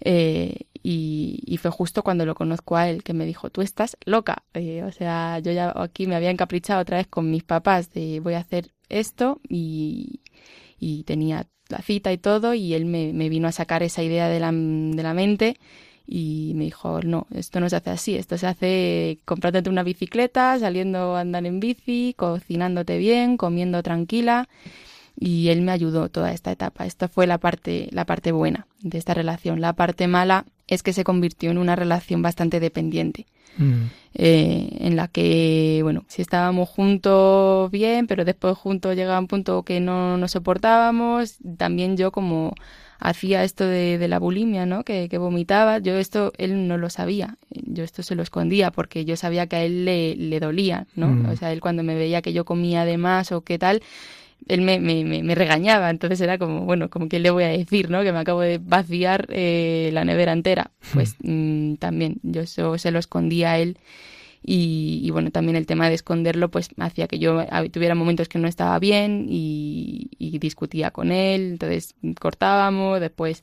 [0.00, 4.44] Eh, y, fue justo cuando lo conozco a él que me dijo, tú estás loca.
[4.54, 8.20] Eh, o sea, yo ya aquí me había encaprichado otra vez con mis papás de
[8.20, 10.20] voy a hacer esto y,
[10.78, 14.28] y tenía la cita y todo y él me, me vino a sacar esa idea
[14.28, 15.56] de la, de la mente
[16.06, 20.58] y me dijo, no, esto no se hace así, esto se hace comprándote una bicicleta,
[20.58, 24.48] saliendo a andar en bici, cocinándote bien, comiendo tranquila
[25.18, 26.86] y él me ayudó toda esta etapa.
[26.86, 29.60] Esta fue la parte, la parte buena de esta relación.
[29.60, 33.26] La parte mala es que se convirtió en una relación bastante dependiente.
[33.56, 33.84] Mm.
[34.14, 39.62] Eh, en la que, bueno, si estábamos juntos bien, pero después juntos llegaba un punto
[39.62, 42.54] que no nos soportábamos, también yo como
[42.98, 44.84] hacía esto de, la bulimia, ¿no?
[44.84, 45.78] Que, vomitaba.
[45.78, 47.36] Yo esto, él no lo sabía.
[47.50, 51.08] Yo esto se lo escondía porque yo sabía que a él le, dolía, ¿no?
[51.08, 51.30] Mm.
[51.30, 53.82] O sea, él cuando me veía que yo comía de más o qué tal,
[54.48, 55.90] él me, me, me, regañaba.
[55.90, 58.02] Entonces era como, bueno, como que le voy a decir, ¿no?
[58.02, 60.70] Que me acabo de vaciar eh, la nevera entera.
[60.92, 63.78] Pues mm, también yo eso se lo escondía a él
[64.48, 68.46] y, bueno, también el tema de esconderlo pues hacía que yo tuviera momentos que no
[68.46, 73.42] estaba bien y, y discutía con él, entonces cortábamos, después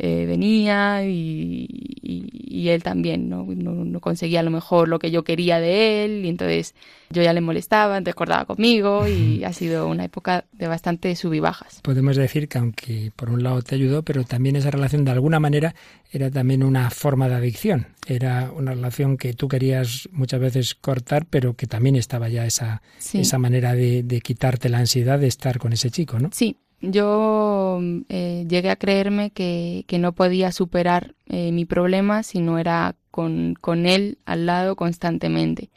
[0.00, 1.66] eh, venía y,
[2.02, 3.44] y, él también ¿no?
[3.44, 4.00] ¿no?
[4.00, 6.74] conseguía a lo mejor lo que yo quería de él y entonces
[7.10, 11.34] yo ya le molestaba, entonces acordaba conmigo y ha sido una época de bastante sub
[11.34, 11.80] y bajas.
[11.82, 15.40] Podemos decir que aunque por un lado te ayudó, pero también esa relación de alguna
[15.40, 15.74] manera
[16.12, 21.26] era también una forma de adicción, era una relación que tú querías muchas veces cortar,
[21.26, 22.82] pero que también estaba ya esa,
[23.14, 26.30] esa manera de, de quitarte la ansiedad de estar con ese chico, ¿no?
[26.32, 32.40] Sí, yo eh, llegué a creerme que, que no podía superar eh, mi problema si
[32.40, 35.70] no era con, con él al lado constantemente.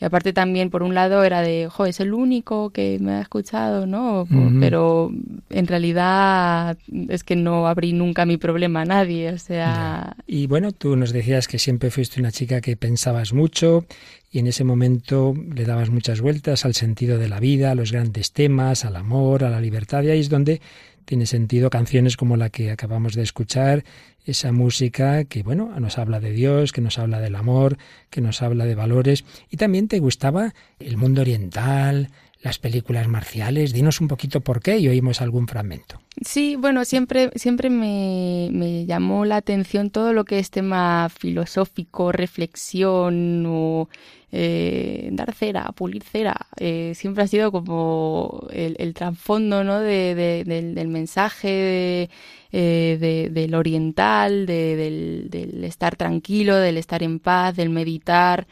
[0.00, 3.20] Y aparte también, por un lado, era de, jo, es el único que me ha
[3.20, 4.26] escuchado, ¿no?
[4.58, 5.12] Pero
[5.50, 10.16] en realidad es que no abrí nunca mi problema a nadie, o sea...
[10.26, 13.84] Y bueno, tú nos decías que siempre fuiste una chica que pensabas mucho
[14.32, 17.92] y en ese momento le dabas muchas vueltas al sentido de la vida, a los
[17.92, 20.62] grandes temas, al amor, a la libertad, y ahí es donde
[21.04, 23.84] tiene sentido canciones como la que acabamos de escuchar
[24.24, 27.78] esa música que, bueno, nos habla de Dios, que nos habla del amor,
[28.10, 29.24] que nos habla de valores.
[29.50, 32.10] Y también te gustaba el mundo oriental,
[32.42, 33.72] las películas marciales.
[33.72, 36.00] Dinos un poquito por qué y oímos algún fragmento.
[36.24, 42.12] Sí, bueno, siempre, siempre me, me llamó la atención todo lo que es tema filosófico,
[42.12, 43.88] reflexión o
[44.32, 46.46] eh, dar cera, pulir cera.
[46.56, 49.80] Eh, siempre ha sido como el, trasfondo ¿no?
[49.80, 52.08] de, del, mensaje
[52.52, 58.46] eh, del oriental, del, del, estar tranquilo, del estar en paz, del meditar.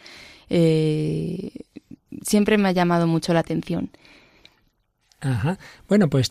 [0.48, 3.90] Siempre me ha llamado mucho la atención.
[5.20, 5.58] Ajá.
[5.88, 6.30] Bueno, pues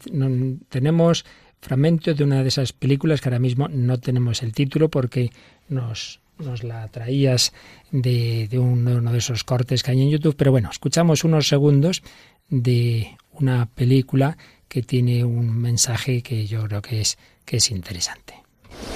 [0.70, 1.26] tenemos
[1.60, 5.32] fragmentos de una de esas películas que ahora mismo no tenemos el título porque
[5.70, 7.54] nos, nos la traías
[7.91, 12.04] de, de, uno de esos cortes que hay en YouTube, pero bueno, escuchamos unos segundos
[12.50, 18.36] de una película que tiene un mensaje que yo creo que es, que es interesante.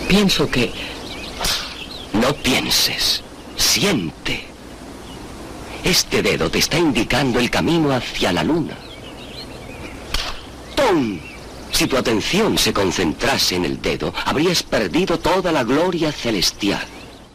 [0.07, 0.71] Pienso que
[2.13, 3.23] no pienses,
[3.55, 4.41] siente.
[5.83, 8.77] Este dedo te está indicando el camino hacia la luna.
[10.75, 11.19] ¡Tom!
[11.71, 16.85] Si tu atención se concentrase en el dedo, habrías perdido toda la gloria celestial.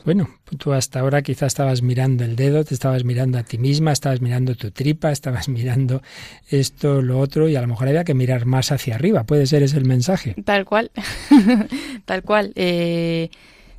[0.07, 3.91] Bueno, tú hasta ahora quizás estabas mirando el dedo, te estabas mirando a ti misma,
[3.91, 6.01] estabas mirando tu tripa, estabas mirando
[6.49, 9.25] esto, lo otro, y a lo mejor había que mirar más hacia arriba.
[9.25, 10.37] Puede ser ese el mensaje.
[10.45, 10.93] Tal cual,
[12.05, 12.53] tal cual.
[12.55, 13.31] Eh,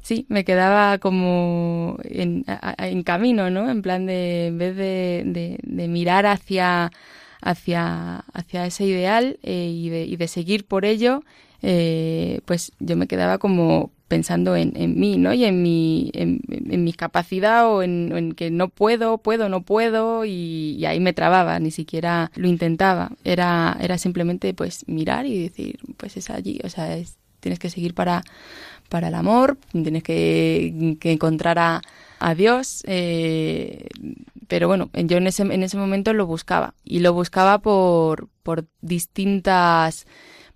[0.01, 2.43] sí, me quedaba como en,
[3.03, 3.69] camino, ¿no?
[3.71, 6.91] En plan de, en vez de, de, mirar hacia,
[7.39, 11.23] hacia, hacia ese ideal eh, y, de, y de seguir por ello,
[11.61, 15.33] eh, pues yo me quedaba como pensando en, en mí, ¿no?
[15.33, 16.41] Y en mi, en,
[16.83, 21.71] mi capacidad o en, que no puedo, puedo, no puedo y, ahí me trababa, ni
[21.71, 23.11] siquiera lo intentaba.
[23.23, 26.97] Era, era simplemente pues mirar y decir, pues es allí, o sea,
[27.39, 28.23] tienes que seguir para,
[28.89, 31.81] para el amor, tienes que, encontrar a,
[32.19, 33.87] a Dios, eh,
[34.47, 38.65] pero bueno, yo en ese, en ese momento lo buscaba y lo buscaba por, por
[38.81, 40.07] distintas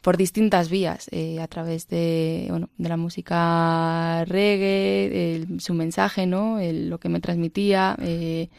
[0.02, 6.58] por distintas vías, eh, a través de, bueno, de la música reggae, su mensaje, ¿no?
[6.60, 8.50] lo que me transmitía, eh,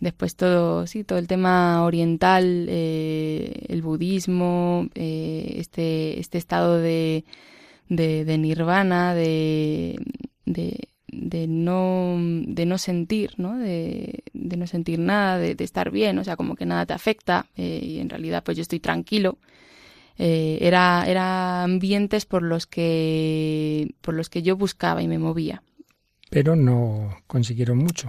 [0.00, 7.24] después todo, sí, todo el tema oriental, eh, el budismo, este, este estado de,
[7.88, 9.98] de, nirvana, de,
[10.44, 13.58] de, de no, de no sentir, ¿no?
[13.58, 17.80] De, no sentir nada, de, estar bien, o sea, como que nada te afecta eh,
[17.82, 19.38] y en realidad pues yo estoy tranquilo.
[20.24, 25.64] Eh, era, era ambientes por los que por los que yo buscaba y me movía.
[26.30, 28.08] Pero no consiguieron mucho.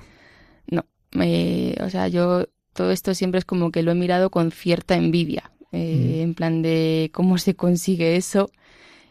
[0.68, 0.86] No,
[1.16, 5.50] o sea, yo todo esto siempre es como que lo he mirado con cierta envidia,
[5.72, 8.52] eh, en plan de cómo se consigue eso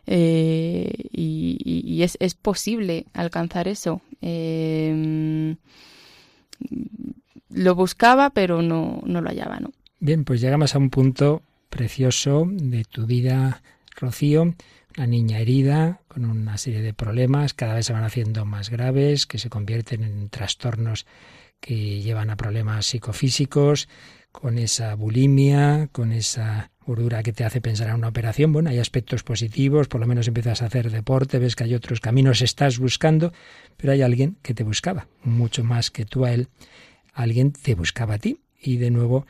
[0.06, 4.00] eh, y, es, es, posible alcanzar eso.
[7.50, 9.72] Lo buscaba, pero no, no lo hallaba, ¿no?
[9.98, 11.42] Bien, pues llegamos a un punto
[11.72, 13.62] precioso de tu vida,
[13.96, 14.54] Rocío,
[14.96, 19.26] una niña herida con una serie de problemas, cada vez se van haciendo más graves,
[19.26, 21.06] que se convierten en trastornos
[21.60, 23.88] que llevan a problemas psicofísicos,
[24.32, 28.52] con esa bulimia, con esa gordura que te hace pensar en una operación.
[28.52, 32.00] Bueno, hay aspectos positivos, por lo menos empiezas a hacer deporte, ves que hay otros
[32.00, 33.32] caminos, estás buscando,
[33.78, 36.48] pero hay alguien que te buscaba, mucho más que tú a él.
[37.14, 39.26] Alguien te buscaba a ti y de nuevo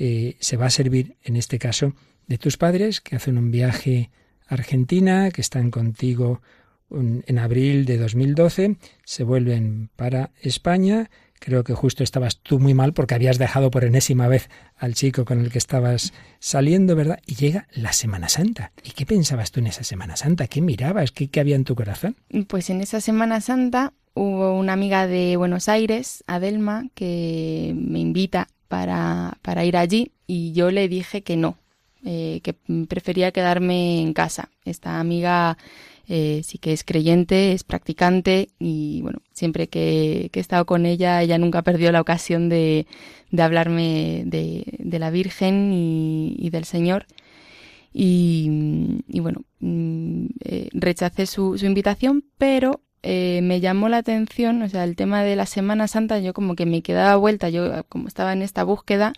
[0.00, 1.94] eh, se va a servir, en este caso,
[2.26, 4.10] de tus padres que hacen un viaje
[4.48, 6.42] a Argentina, que están contigo
[6.90, 11.08] en abril de 2012, se vuelven para España
[11.40, 15.24] Creo que justo estabas tú muy mal porque habías dejado por enésima vez al chico
[15.24, 17.18] con el que estabas saliendo, ¿verdad?
[17.26, 18.72] Y llega la Semana Santa.
[18.84, 20.46] ¿Y qué pensabas tú en esa Semana Santa?
[20.48, 21.12] ¿Qué mirabas?
[21.12, 22.14] ¿Qué, qué había en tu corazón?
[22.46, 28.48] Pues en esa Semana Santa hubo una amiga de Buenos Aires, Adelma, que me invita
[28.70, 31.58] para, para ir allí y yo le dije que no,
[32.04, 32.54] eh, que
[32.86, 34.48] prefería quedarme en casa.
[34.64, 35.58] Esta amiga
[36.06, 41.20] eh, sí que es creyente, es practicante y bueno, siempre que, he estado con ella,
[41.20, 42.86] ella nunca perdió la ocasión de,
[43.36, 47.06] hablarme de, la Virgen y, del Señor.
[47.92, 54.84] Y, bueno, mm, eh, rechacé su, invitación, pero eh, me llamó la atención, o sea,
[54.84, 58.32] el tema de la Semana Santa, yo como que me quedaba vuelta, yo como estaba
[58.32, 59.12] en esta búsqueda,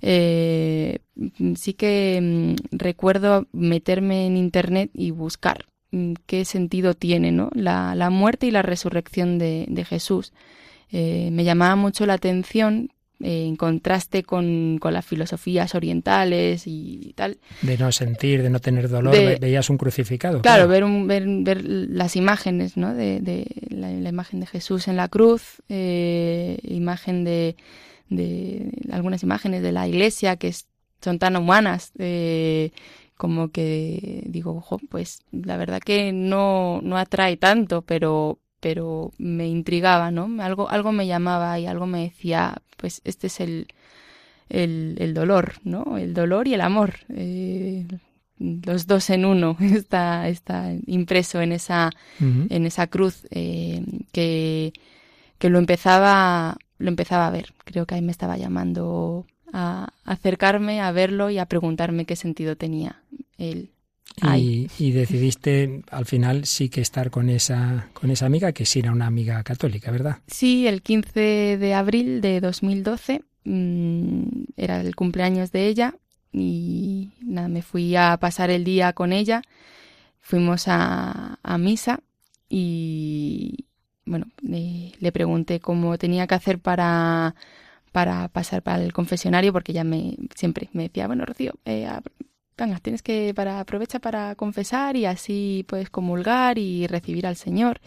[0.00, 7.50] sí que mm, recuerdo meterme en internet y buscar Mm, qué sentido tiene ¿no?
[7.54, 10.32] la, muerte y la resurrección de, de Jesús.
[10.90, 12.90] Eh, me llamaba mucho la atención
[13.20, 17.38] eh, en contraste con, con, las filosofías orientales y tal.
[17.62, 20.40] De no sentir, de no tener dolor, veías un crucificado.
[20.40, 22.94] Claro, Ver, un, ver, ver, las imágenes, ¿no?
[22.94, 27.56] De, de la, imagen de Jesús en la cruz, eh, imagen de,
[28.08, 30.54] de algunas imágenes de la iglesia que
[31.00, 32.70] son tan humanas, eh,
[33.16, 39.48] como que digo, ojo, pues la verdad que no, no atrae tanto, pero, pero me
[39.48, 40.42] intrigaba, ¿no?
[40.42, 43.68] Algo, algo me llamaba y algo me decía, pues este es el,
[44.48, 45.98] el, el dolor, ¿no?
[45.98, 46.94] El dolor y el amor.
[47.10, 47.86] Eh,
[48.38, 51.90] los dos en uno está, está impreso en esa,
[52.20, 54.72] en esa cruz eh, que,
[55.38, 57.52] que lo empezaba, lo empezaba a ver.
[57.64, 62.56] Creo que ahí me estaba llamando a acercarme a verlo y a preguntarme qué sentido
[62.56, 63.02] tenía
[63.38, 63.70] él.
[64.36, 68.80] Y, y, decidiste al final sí que estar con esa, con esa amiga, que sí
[68.80, 70.18] era una amiga católica, ¿verdad?
[70.26, 74.22] Sí, el 15 de abril de 2012 mm,
[74.56, 75.94] era el cumpleaños de ella
[76.32, 79.42] y nada, me fui a pasar el día con ella.
[80.20, 82.00] Fuimos a, a misa
[82.48, 83.66] y
[84.04, 87.34] bueno, le pregunté cómo tenía que hacer para
[87.92, 91.88] para pasar para el confesionario porque ella me siempre me decía, bueno, Rocío, eh,
[92.58, 97.80] venga, tienes que para aprovecha para confesar y así puedes comulgar y recibir al Señor.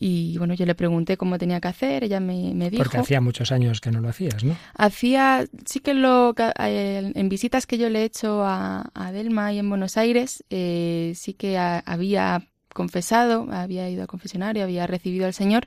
[0.00, 2.84] Y bueno, yo le pregunté cómo tenía que hacer, ella me, me dijo...
[2.84, 4.56] Porque hacía muchos años que no lo hacías, ¿no?
[4.76, 9.52] Hacía, sí que lo, eh, en visitas que yo le he hecho a, a Delma
[9.52, 15.26] y en Buenos Aires, eh, sí que había confesado, había ido al confesionario, había recibido
[15.26, 15.66] al Señor,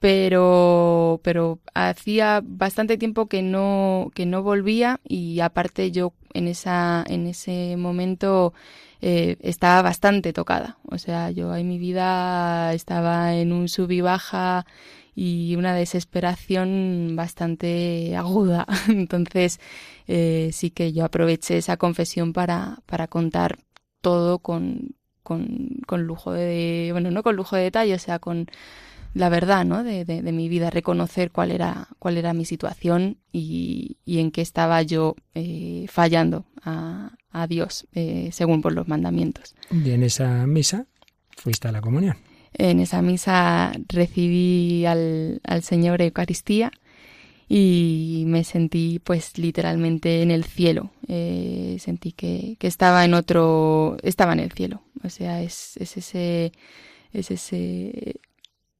[0.00, 7.04] pero, pero hacía bastante tiempo que no, que no volvía y aparte yo en, esa,
[7.08, 8.52] en ese momento
[9.00, 10.78] eh, estaba bastante tocada.
[10.84, 14.66] O sea, yo en mi vida estaba en un sub y baja
[15.14, 18.66] y una desesperación bastante aguda.
[18.88, 19.60] Entonces,
[20.06, 23.58] eh, sí que yo aproveché esa confesión para, para contar
[24.00, 24.94] todo con,
[25.24, 28.46] con, con lujo de, bueno, no con lujo de detalle, o sea, con,
[29.14, 29.84] la verdad ¿no?
[29.84, 34.42] de, de, mi vida, reconocer cuál era, cuál era mi situación y, y en qué
[34.42, 39.54] estaba yo eh, fallando a, a Dios, eh, según por los mandamientos.
[39.70, 40.86] Y en esa misa
[41.36, 42.16] fuiste a la comunión.
[42.54, 46.72] En esa misa recibí al, al Señor Eucaristía
[47.48, 50.90] y me sentí pues literalmente en el cielo.
[51.08, 54.82] Eh, sentí que, que, estaba en otro, estaba en el cielo.
[55.04, 56.52] O sea, es, es ese,
[57.12, 58.20] es ese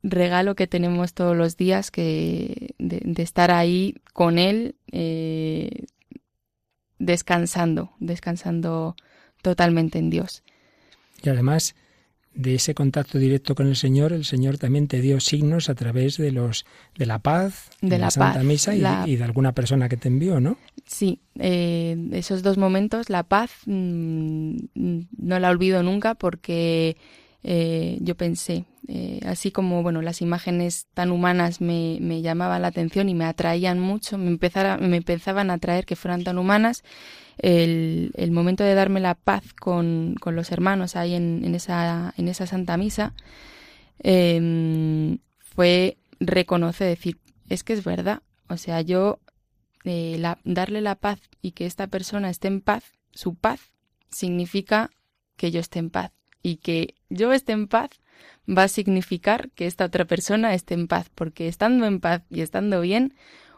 [0.03, 5.87] regalo que tenemos todos los días que de, estar ahí con él eh,
[6.99, 8.97] descansando, descansando
[9.43, 10.43] totalmente en Dios.
[11.23, 11.75] Y además
[12.35, 16.17] de ese contacto directo con el Señor, el Señor también te dio signos a través
[16.19, 20.07] de los de la paz, de, la, Santa Misa y, de alguna persona que te
[20.07, 20.57] envió, ¿no?
[20.87, 26.97] Sí, eh, esos dos momentos, la paz mm, no la olvido nunca porque
[27.45, 32.69] eh, yo pensé, eh, así como bueno, las imágenes tan humanas me, me, llamaban la
[32.69, 36.83] atención y me atraían mucho, me, empezara, me empezaban a atraer que fueran tan humanas,
[37.39, 42.13] el, el momento de darme la paz con, con los hermanos ahí en, en, esa,
[42.17, 43.15] en esa Santa Misa
[44.01, 47.19] em, fue reconocer, decir,
[47.49, 49.21] es que es verdad, o sea, yo
[49.85, 53.61] eh, la, darle la paz y que esta persona esté en paz, su paz
[54.11, 54.91] significa
[55.37, 56.18] que yo esté en paz
[56.49, 57.91] y que yo esté en paz
[58.49, 62.41] va a significar que esta otra persona esté en paz, porque estando en paz y
[62.41, 63.15] estando bien,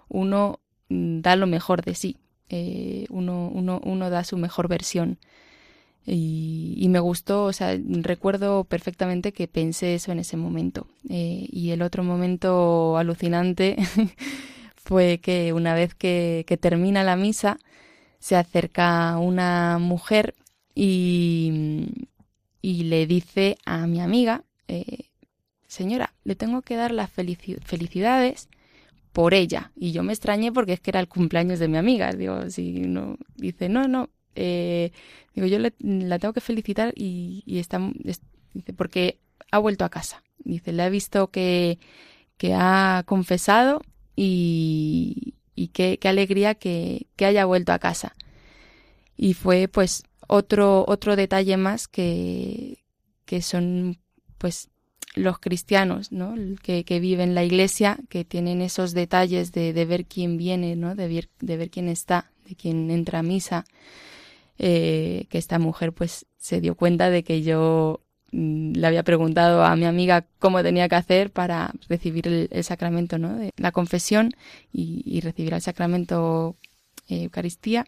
[0.09, 2.17] uno mm, da lo mejor de sí,
[2.49, 5.19] eh, uno, uno, uno, da su mejor versión.
[6.07, 10.89] Y, me gustó, o sea, recuerdo perfectamente que pensé eso en ese momento.
[11.09, 13.77] Eh, y el otro momento alucinante
[14.75, 17.59] fue que una vez que, que termina la misa,
[18.19, 20.35] se acerca una mujer
[20.75, 22.09] y,
[22.63, 25.11] y le dice a mi amiga, eh,
[25.67, 28.49] señora, le tengo que dar las felicidades
[29.13, 29.73] por ella.
[29.77, 32.13] Y yo me extrañé porque es que era el cumpleaños de mi amiga.
[32.13, 34.93] Digo, si no, dice, no, no, eh,
[35.35, 37.81] digo, yo la tengo que felicitar y, está,
[38.53, 39.19] dice, porque
[39.51, 40.23] ha vuelto a casa.
[40.39, 41.79] Dice, le ha visto que,
[42.37, 43.83] que ha confesado
[44.17, 48.15] y, y qué, qué alegría que, que haya vuelto a casa.
[49.17, 52.79] Y fue pues otro, otro detalle más que,
[53.25, 53.99] que son
[54.39, 54.69] pues
[55.17, 56.35] los cristianos, ¿no?
[56.63, 60.95] Que, que viven la iglesia, que tienen esos detalles de, de ver quién viene, ¿no?
[60.95, 63.65] De ver, de ver quién está, de quién entra a misa.
[64.59, 68.01] Eh, que esta mujer pues se dio cuenta de que yo
[68.31, 73.19] mm, le había preguntado a mi amiga cómo tenía que hacer para recibir el, sacramento,
[73.19, 73.35] ¿no?
[73.37, 74.33] De la confesión
[74.73, 76.57] y, y recibir el sacramento
[77.09, 77.87] eh, Eucaristía.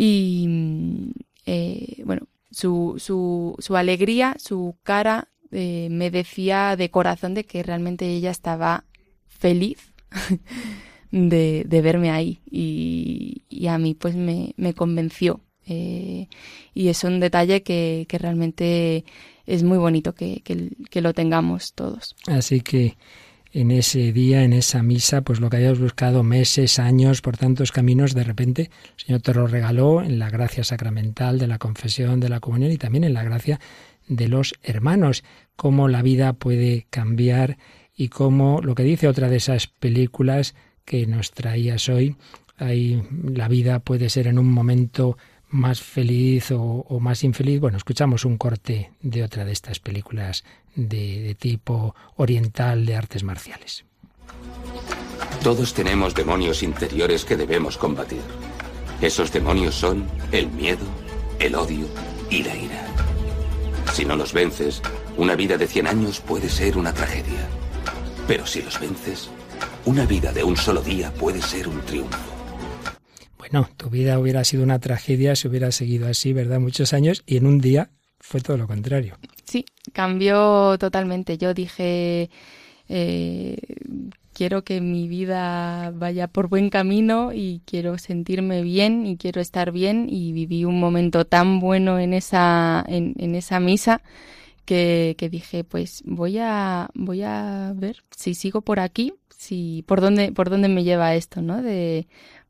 [0.00, 1.12] Y
[1.44, 7.64] eh, bueno, su, su, su, alegría, su cara eh, me decía de corazón de que
[7.64, 8.84] realmente ella estaba
[9.26, 9.92] feliz
[11.10, 15.40] de, de verme ahí y, y, a mí pues me, me convenció.
[15.66, 16.28] Eh,
[16.74, 19.04] y es un detalle que, que realmente
[19.46, 22.14] es muy bonito que, que lo tengamos todos.
[22.28, 22.96] Así que
[23.52, 27.72] en ese día, en esa misa, pues lo que hayas buscado meses, años, por tantos
[27.72, 32.20] caminos, de repente el Señor te lo regaló en la gracia sacramental de la confesión,
[32.20, 33.58] de la comunión y también en la gracia
[34.06, 35.24] de los hermanos,
[35.56, 37.58] cómo la vida puede cambiar
[37.96, 42.16] y cómo lo que dice otra de esas películas que nos traías hoy,
[42.56, 45.16] ahí la vida puede ser en un momento
[45.50, 47.60] más feliz o, más infeliz.
[47.60, 50.44] Bueno, escuchamos un corte de otra de estas películas
[50.74, 53.84] de, de tipo oriental de artes marciales.
[55.42, 58.20] Todos tenemos demonios interiores que debemos combatir.
[59.00, 60.84] Esos demonios son el miedo,
[61.38, 61.86] el odio
[62.30, 62.86] y la ira.
[63.92, 64.82] Si no los vences,
[65.16, 67.48] una vida de 100 años puede ser una tragedia.
[68.26, 69.30] Pero si los vences,
[69.84, 72.37] una vida de un solo día puede ser un triunfo.
[73.50, 76.60] Bueno, tu vida hubiera sido una tragedia si hubiera seguido así, ¿verdad?
[76.60, 77.90] Muchos años y en un día
[78.20, 79.16] fue todo lo contrario.
[79.44, 81.38] Sí, cambió totalmente.
[81.38, 82.28] Yo dije,
[82.88, 83.56] eh,
[84.34, 89.72] quiero que mi vida vaya por buen camino y quiero sentirme bien y quiero estar
[89.72, 94.02] bien y viví un momento tan bueno en esa, en, en esa misa
[94.64, 100.00] que, que, dije, pues voy a, voy a ver si sigo por aquí, si, por
[100.00, 101.62] dónde, por dónde me lleva esto, ¿no?
[101.62, 102.06] De,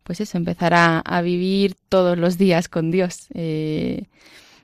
[0.09, 3.27] pues eso, empezar a, vivir todos los días con Dios.
[3.35, 4.05] Eh,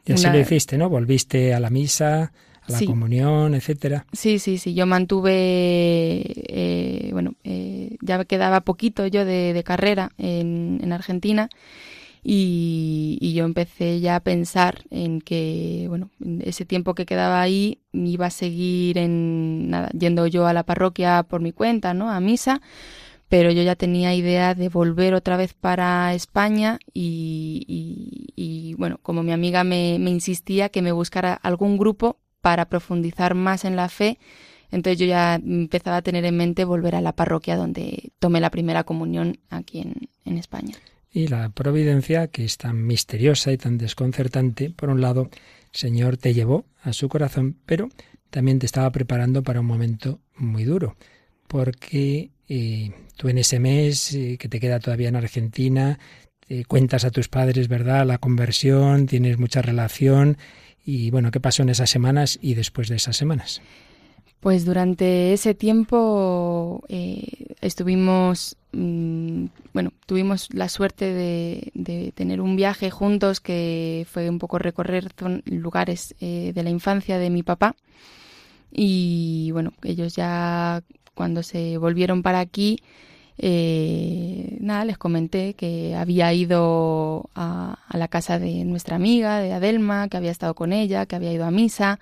[0.06, 0.88] y así lo hiciste, ¿no?
[0.88, 2.32] Volviste a la misa,
[2.62, 4.06] a la comunión, etcétera.
[4.14, 4.72] Sí, sí, sí.
[4.72, 11.50] Yo mantuve, eh, bueno, eh, ya quedaba poquito yo de, carrera en, en Argentina
[12.22, 16.08] y, y, yo empecé ya a pensar en que, bueno,
[16.40, 21.22] ese tiempo que quedaba ahí iba a seguir en nada, yendo yo a la parroquia
[21.22, 22.10] por mi cuenta, ¿no?
[22.10, 22.62] A misa
[23.34, 29.32] pero yo ya tenía idea de volver otra vez para España y, bueno, como mi
[29.32, 34.20] amiga me, insistía que me buscara algún grupo para profundizar más en la fe,
[34.70, 38.52] entonces yo ya empezaba a tener en mente volver a la parroquia donde tomé la
[38.52, 40.76] primera comunión aquí en, en España.
[41.10, 45.28] Y la providencia, que es tan misteriosa y tan desconcertante, por un lado,
[45.72, 47.88] Señor te llevó a su corazón, pero
[48.30, 50.96] también te estaba preparando para un momento muy duro,
[51.54, 56.00] porque eh, tú en ese mes eh, que te queda todavía en Argentina,
[56.66, 60.36] cuentas a tus padres, ¿verdad?, la conversión, tienes mucha relación.
[60.84, 63.62] Y bueno, ¿qué pasó en esas semanas y después de esas semanas?
[64.40, 72.90] Pues durante ese tiempo eh, estuvimos, mm, bueno, tuvimos la suerte de, tener un viaje
[72.90, 75.12] juntos que fue un poco recorrer
[75.44, 77.76] lugares de la infancia de mi papá.
[78.72, 80.82] Y bueno, ellos ya
[81.14, 82.80] cuando se volvieron para aquí,
[83.38, 90.08] eh, nada, les comenté que había ido a, la casa de nuestra amiga, de Adelma,
[90.08, 91.98] que había estado con ella, que había ido a misa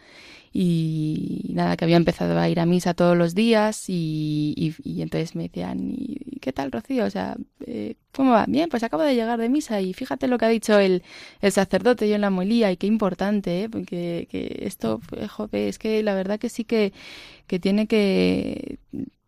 [0.52, 5.44] y nada, que había empezado a ir a misa todos los días y, entonces me
[5.44, 7.04] decían, ¿y qué tal, Rocío?
[7.04, 7.36] O sea,
[7.66, 8.44] eh, ¿cómo va?
[8.46, 11.02] Bien, pues acabo de llegar de misa y fíjate lo que ha dicho el,
[11.40, 13.68] el sacerdote yo en la molía y qué importante, ¿eh?
[13.70, 15.00] Porque que esto,
[15.30, 16.92] joder, es que la verdad que sí que,
[17.46, 18.78] que tiene que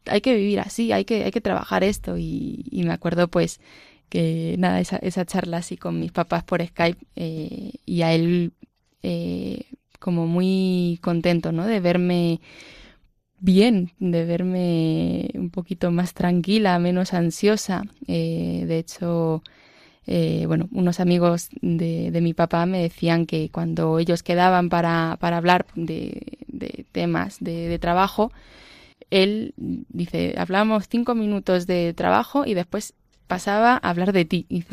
[0.06, 2.16] hay que vivir así, hay que, hay que trabajar esto.
[2.18, 3.60] Y, me acuerdo pues
[4.08, 8.52] que nada, esa, esa charla así con mis papás por Skype eh, y a él
[9.02, 9.64] eh,
[10.04, 11.64] como muy contento, ¿no?
[11.66, 12.42] De verme
[13.38, 17.84] bien, de verme un poquito más tranquila, menos ansiosa.
[18.06, 19.42] Eh, de hecho,
[20.46, 26.36] bueno, unos amigos de, mi papá me decían que cuando ellos quedaban para, hablar de,
[26.48, 28.30] de temas de, de trabajo,
[29.08, 32.92] él dice, hablamos cinco minutos de trabajo y después
[33.26, 34.64] pasaba a hablar de ti y,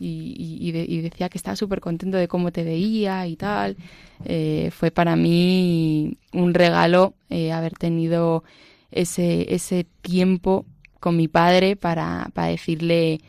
[0.00, 3.76] y, decía que estaba súper contento de cómo te veía y tal.
[4.24, 8.44] Eh, fue para mí un regalo eh, haber tenido
[8.90, 10.66] ese, ese tiempo
[10.98, 13.20] con mi padre para, para decirle,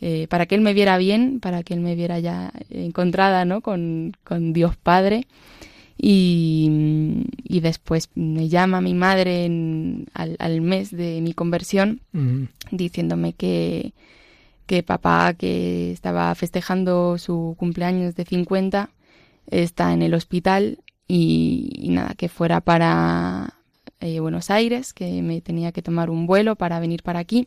[0.00, 3.62] eh, para que él me viera bien, para que él me viera ya encontrada ¿no?
[3.62, 5.26] con, con Dios Padre.
[5.98, 9.46] Y, y, después me llama mi madre
[10.12, 12.02] al, al, mes de mi conversión
[12.70, 13.94] diciéndome que,
[14.66, 18.90] que papá, que estaba festejando su cumpleaños de 50,
[19.46, 23.54] está en el hospital y, nada, que fuera para
[24.00, 27.46] eh, Buenos Aires, que me tenía que tomar un vuelo para venir para aquí.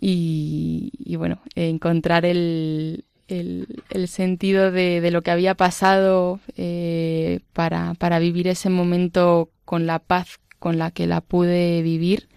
[0.00, 8.48] Y, bueno, encontrar el, el, sentido de, lo que había pasado eh, para, para vivir
[8.48, 12.28] ese momento con la paz con la que la pude vivir,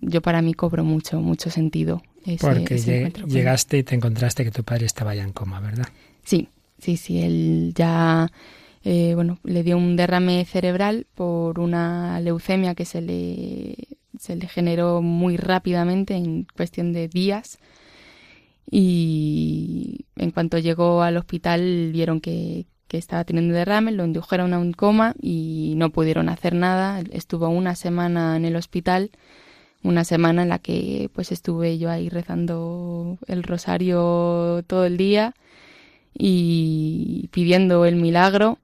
[0.00, 2.02] yo para mí cobro mucho, mucho sentido.
[2.40, 5.88] Porque llegaste y te encontraste que tu padre estaba ya en coma, ¿verdad?
[6.24, 6.48] Sí,
[6.78, 8.30] sí, sí, él ya,
[8.84, 13.76] eh, bueno, le dio un derrame cerebral por una leucemia que se le,
[14.18, 17.58] se le generó muy rápidamente, en cuestión de días
[18.70, 24.72] y en cuanto llegó al hospital vieron que, estaba teniendo derrame, lo indujeron a un
[24.72, 27.02] coma y no pudieron hacer nada.
[27.12, 29.10] Estuvo una semana en el hospital,
[29.88, 35.34] una semana en la que pues estuve yo ahí rezando el rosario todo el día
[36.14, 38.58] y pidiendo el milagro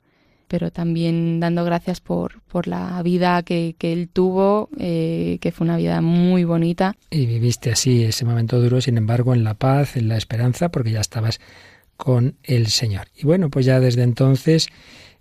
[0.47, 5.65] pero también dando gracias por, por la vida que, que él tuvo, eh, que fue
[5.65, 6.95] una vida muy bonita.
[7.11, 10.93] Y viviste así ese momento duro, sin embargo, en la paz, en la esperanza, porque
[10.93, 11.41] ya estabas
[11.97, 13.09] con el Señor.
[13.17, 14.69] Y bueno, pues ya desde entonces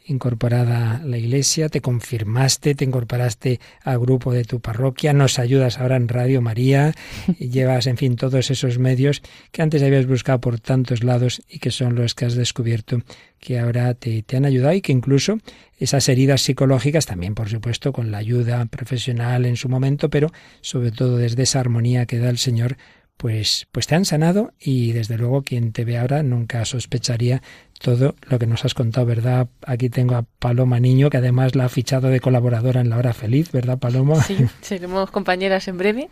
[0.05, 5.79] incorporada a la iglesia, te confirmaste, te incorporaste al grupo de tu parroquia, nos ayudas
[5.79, 6.93] ahora en Radio María,
[7.39, 11.59] y llevas, en fin, todos esos medios que antes habías buscado por tantos lados y
[11.59, 13.01] que son los que has descubierto
[13.39, 15.37] que ahora te, te han ayudado y que incluso
[15.77, 20.31] esas heridas psicológicas, también por supuesto con la ayuda profesional en su momento, pero
[20.61, 22.77] sobre todo desde esa armonía que da el Señor,
[23.17, 27.41] pues, pues te han sanado y desde luego quien te ve ahora nunca sospecharía
[27.83, 29.49] todo lo que nos has contado, ¿verdad?
[29.67, 33.13] Aquí tengo a Paloma Niño, que además la ha fichado de colaboradora en La Hora
[33.13, 34.23] Feliz, ¿verdad, Paloma?
[34.23, 36.09] Sí, seremos compañeras en breve.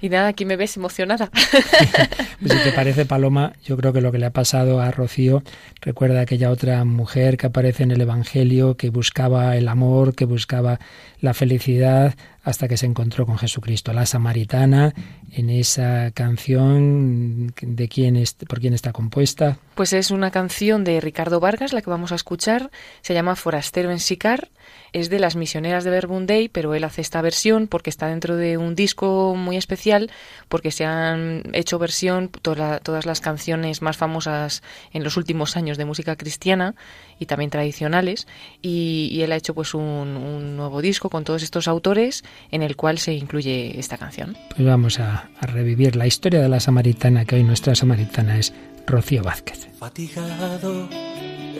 [0.00, 1.28] Y nada, aquí me ves emocionada.
[2.40, 5.42] pues si te parece, Paloma, yo creo que lo que le ha pasado a Rocío,
[5.80, 10.78] recuerda aquella otra mujer que aparece en el Evangelio, que buscaba el amor, que buscaba
[11.20, 12.14] la felicidad,
[12.48, 13.92] hasta que se encontró con Jesucristo.
[13.92, 14.94] La samaritana,
[15.32, 19.58] en esa canción, ¿de quién es, ¿por quién está compuesta?
[19.74, 23.90] Pues es una canción de Ricardo Vargas, la que vamos a escuchar, se llama Forastero
[23.90, 24.50] en Sicar,
[24.92, 28.58] es de las misioneras de Verbunday, pero él hace esta versión porque está dentro de
[28.58, 30.10] un disco muy especial,
[30.50, 35.86] porque se han hecho versión todas las canciones más famosas en los últimos años de
[35.86, 36.74] música cristiana
[37.18, 38.26] y también tradicionales,
[38.60, 42.98] y, él ha hecho pues un, nuevo disco con todos estos autores en el cual
[42.98, 44.36] se incluye esta canción.
[44.50, 48.52] Pues vamos a, a revivir la historia de la samaritana, que hoy nuestra samaritana es
[48.88, 49.68] Rocío Vázquez.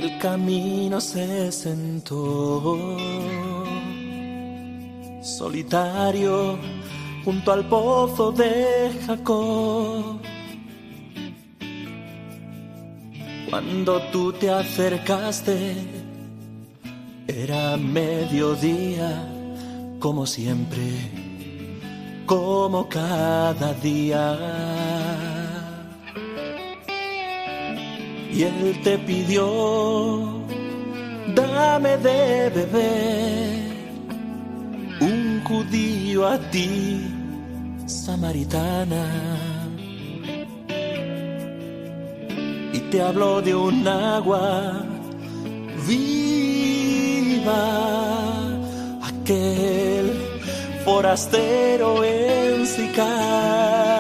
[0.00, 2.96] el camino se sentó
[5.22, 6.58] solitario
[7.24, 10.20] junto al pozo de Jacob.
[13.50, 15.74] Cuando tú te acercaste,
[17.26, 19.10] era mediodía,
[20.00, 21.10] como siempre,
[22.24, 24.87] como cada día.
[28.38, 29.44] Y él te pidió,
[31.34, 33.58] dame de beber,
[35.00, 37.04] un judío a ti,
[37.86, 39.04] samaritana
[42.90, 44.82] te habló de un agua
[45.86, 47.52] viva,
[49.02, 50.10] aquel
[50.84, 53.97] forastero en Sicar.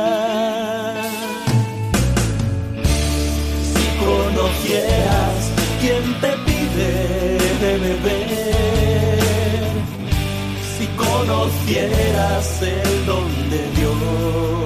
[11.28, 14.58] Conocieras el don de Dios.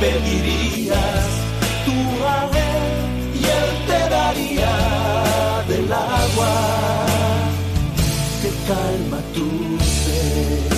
[0.00, 1.26] Pedirías
[1.84, 2.86] tú a él
[3.34, 4.74] y él te daría
[5.66, 6.54] del agua.
[8.40, 9.48] Que calma tu
[9.82, 10.70] ser.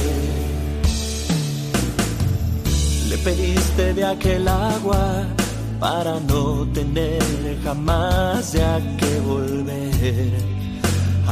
[3.10, 5.26] Le pediste de aquel agua
[5.78, 7.22] para no tener
[7.62, 10.59] jamás ya que volver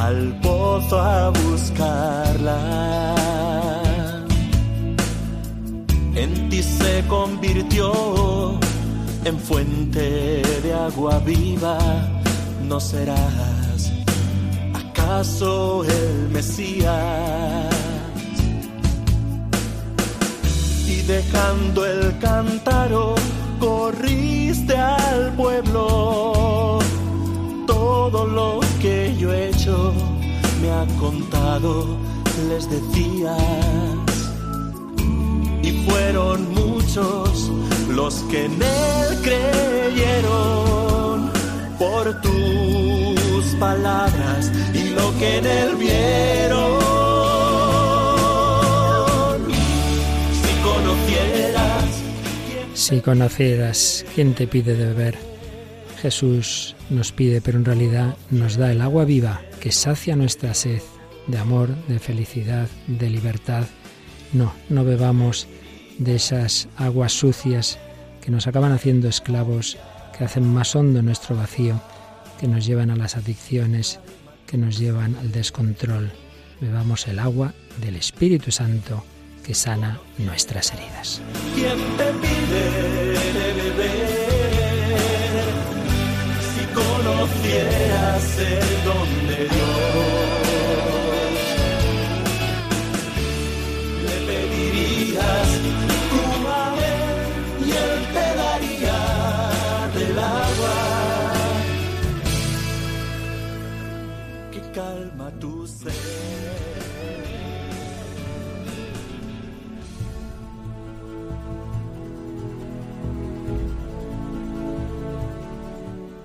[0.05, 2.59] al pozo a buscarla
[6.15, 8.59] en ti se convirtió
[9.25, 11.77] en fuente de agua viva,
[12.67, 13.91] no serás
[14.73, 17.75] acaso el Mesías.
[20.87, 23.15] Y dejando el cántaro,
[23.59, 26.79] corriste al pueblo.
[27.65, 28.68] Todo lo
[30.61, 31.97] me ha contado,
[32.49, 33.37] les decías
[35.61, 37.51] y fueron muchos
[37.89, 41.29] los que en él creyeron
[41.77, 46.79] por tus palabras y lo que en él vieron.
[50.41, 51.85] Si conocieras,
[52.73, 55.15] si conocieras quién te pide de beber.
[56.01, 60.81] Jesús nos pide, pero en realidad nos da el agua viva que sacia nuestra sed
[61.27, 63.65] de amor, de felicidad, de libertad.
[64.33, 65.47] No, no bebamos
[65.97, 67.77] de esas aguas sucias
[68.21, 69.77] que nos acaban haciendo esclavos,
[70.17, 71.81] que hacen más hondo nuestro vacío,
[72.39, 73.99] que nos llevan a las adicciones,
[74.47, 76.11] que nos llevan al descontrol.
[76.61, 79.03] Bebamos el agua del Espíritu Santo
[79.43, 81.21] que sana nuestras heridas.
[81.55, 83.78] ¿Quién te pide
[87.29, 90.08] conocieras el don de Dios.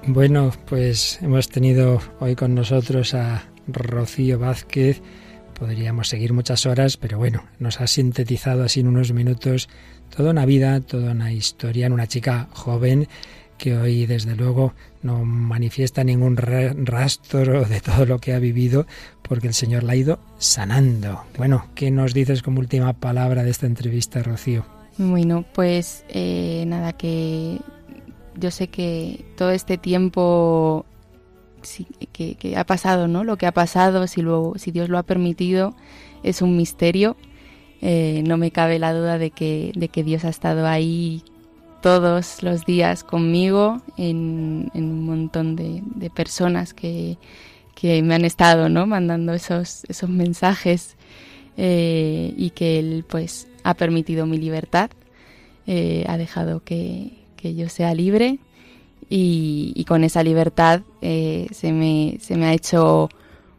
[0.07, 5.01] Bueno, pues hemos tenido hoy con nosotros a Rocío Vázquez.
[5.59, 9.71] Podríamos seguir muchas horas, pero bueno, nos ha sintetizado así en unos minutos
[10.15, 13.09] toda una vida, toda una historia en una chica joven
[13.57, 18.87] que hoy desde luego no manifiesta ningún rastro de todo lo que ha vivido
[19.23, 21.23] porque el Señor la ha ido sanando.
[21.39, 24.67] Bueno, ¿qué nos dices como última palabra de esta entrevista, Rocío?
[24.99, 27.59] Bueno, pues eh, nada, que
[28.37, 30.85] yo sé que todo este tiempo
[32.13, 33.25] que, ha pasado, ¿no?
[33.25, 35.75] Lo que ha pasado, si, luego, si Dios lo ha permitido,
[36.23, 37.17] es un misterio.
[37.81, 41.23] Eh, no me cabe la duda de que, de que Dios ha estado ahí
[41.83, 47.19] todos los días conmigo en, un montón de, personas que,
[47.83, 48.87] me han estado ¿no?
[48.87, 50.97] mandando esos, esos mensajes
[51.59, 54.91] eh, y que Él pues ha permitido mi libertad,
[55.67, 58.39] eh, ha dejado que, yo sea libre
[59.11, 63.11] y, con esa libertad eh, se, me, se me ha hecho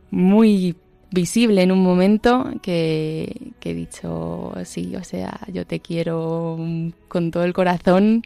[0.09, 0.75] muy
[1.11, 6.57] visible en un momento que, he dicho, sí, o sea, yo te quiero
[7.07, 8.23] con todo el corazón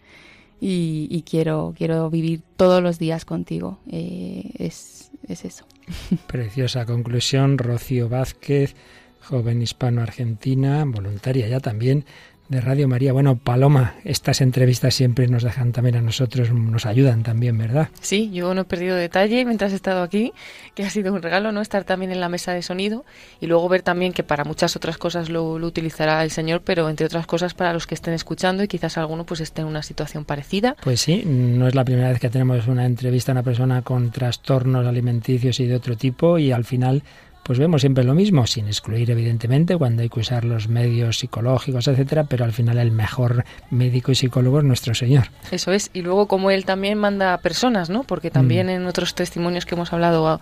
[0.62, 3.80] y, quiero, quiero vivir todos los días contigo.
[3.90, 5.66] Eh, es, es eso.
[6.28, 8.76] Preciosa conclusión, Rocío Vázquez,
[9.22, 12.06] joven hispano-argentina, voluntaria ya también
[12.50, 13.14] de Radio María.
[13.14, 17.90] Bueno, Paloma, estas entrevistas siempre nos dejan también a nosotros, nos ayudan también, ¿verdad?
[18.02, 20.34] Sí, yo no he perdido detalle mientras he estado aquí,
[20.74, 21.62] que ha sido un regalo, ¿no?
[21.62, 23.06] Estar también en la mesa de sonido
[23.40, 27.06] y luego ver también que para muchas otras cosas lo, utilizará el Señor, pero entre
[27.06, 30.26] otras cosas para los que estén escuchando y quizás alguno pues esté en una situación
[30.26, 30.76] parecida.
[30.84, 34.12] Pues sí, no es la primera vez que tenemos una entrevista a una persona con
[34.12, 37.04] trastornos alimenticios y de otro tipo y al final
[37.50, 41.88] pues vemos siempre lo mismo, sin excluir evidentemente cuando hay que usar los medios psicológicos,
[41.88, 45.32] etcétera, pero al final el mejor médico y psicólogo es nuestro Señor.
[45.50, 48.04] Eso es, y luego como él también manda a personas, ¿no?
[48.04, 48.70] Porque también mm.
[48.70, 50.40] en otros testimonios que hemos hablado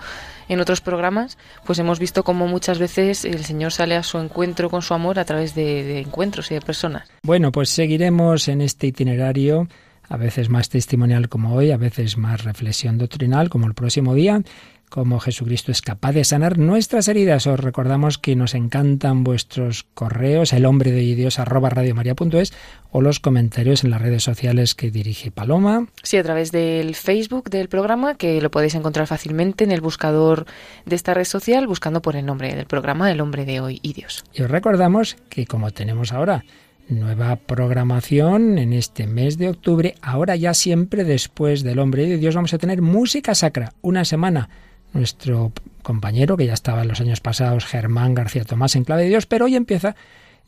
[0.49, 4.70] en otros programas, pues hemos visto como muchas veces el Señor sale a su encuentro
[4.70, 7.08] con su amor a través de, de encuentros y de personas.
[7.24, 9.70] Bueno, pues seguiremos en este itinerario
[10.10, 14.41] a veces más testimonial como hoy, a veces más reflexión doctrinal como el próximo día
[14.90, 17.48] cómo Jesucristo es capaz de sanar nuestras heridas.
[17.48, 22.54] Os recordamos que nos encantan vuestros correos, el hombre de Dios arroba radiomaria.es
[22.92, 25.88] o los comentarios en las redes sociales que dirige Paloma.
[26.04, 30.46] Sí, a través del Facebook del programa, que lo podéis encontrar fácilmente en el buscador
[30.86, 33.94] de esta red social, buscando por el nombre del programa, El hombre de hoy y
[33.94, 34.24] Dios.
[34.34, 36.46] Y os recordamos que como tenemos ahora
[36.90, 42.36] nueva programación en este mes de octubre, ahora ya siempre después del hombre de Dios
[42.36, 44.50] vamos a tener música sacra, una semana
[44.98, 49.10] nuestro compañero, que ya estaba en los años pasados, Germán García Tomás, en clave de
[49.10, 49.95] Dios, pero hoy empieza,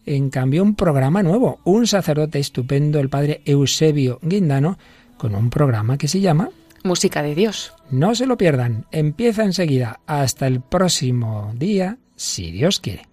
[0.05, 4.77] en cambio, un programa nuevo, un sacerdote estupendo, el padre Eusebio Guindano,
[5.17, 6.49] con un programa que se llama
[6.83, 7.73] Música de Dios.
[7.91, 13.03] No se lo pierdan, empieza enseguida, hasta el próximo día, si Dios quiere.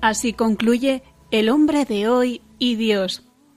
[0.00, 1.02] Así concluye
[1.32, 3.27] El hombre de hoy y Dios